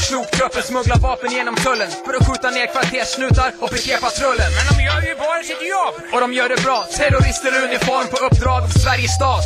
[0.08, 5.00] Truppen, smugglar vapen genom tullen För att skjuta ner kvarterssnutar och piketpatrullen Men de gör
[5.08, 5.94] ju bara sitt jobb!
[6.12, 9.44] Och de gör det bra Terrorister i uniform på uppdrag av Sveriges stat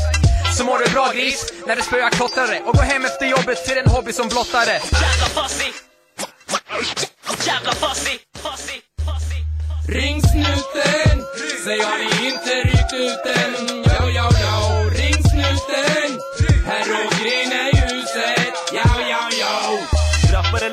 [0.57, 3.79] så mår du bra gris när du spöar klottrare och går hem efter jobbet till
[3.79, 5.71] en hobby som blottare Jävla fussy!
[7.47, 8.19] Jävla fussy!
[8.43, 8.81] Fussy!
[9.07, 9.39] Fussy!
[9.89, 11.25] Ring snuten,
[11.65, 13.90] säg har ni inte ryckt ut den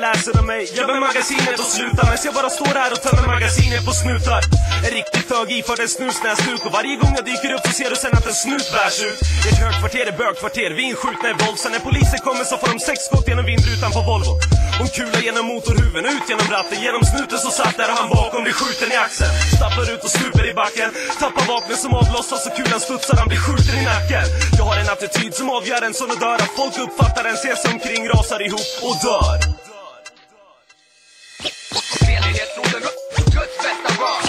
[0.00, 3.82] läser om mig, gömmer magasinet och slutar Men jag bara står här och tömmer magasinet
[3.86, 4.42] på snutar
[4.86, 7.96] En riktig thug iförd en snusnäsduk Och varje gång jag dyker upp så ser du
[7.96, 9.18] sen att en snut bärs ut.
[9.46, 12.68] I ett högkvarter är bögkvarter, vi inskjutna i våld Sen när polisen kommer så får
[12.72, 14.34] de sex skott genom vindrutan på Volvo.
[14.78, 16.82] Hon kular genom motorhuven, ut genom ratten.
[16.82, 19.32] Genom snuten så satt där och han bakom blir skjuten i axeln.
[19.56, 20.90] Stapplar ut och stuper i backen.
[21.20, 24.24] Tappar vapnet som avlossas och kulan studsar, han blir skjuten i nacken.
[24.58, 26.34] Jag har en attityd som avgör en sån och dör.
[26.44, 29.67] Att folk uppfattar en, ser sig omkring, rasar ihop och dör.
[32.38, 33.34] Good Norden runt.
[33.34, 34.27] Guds.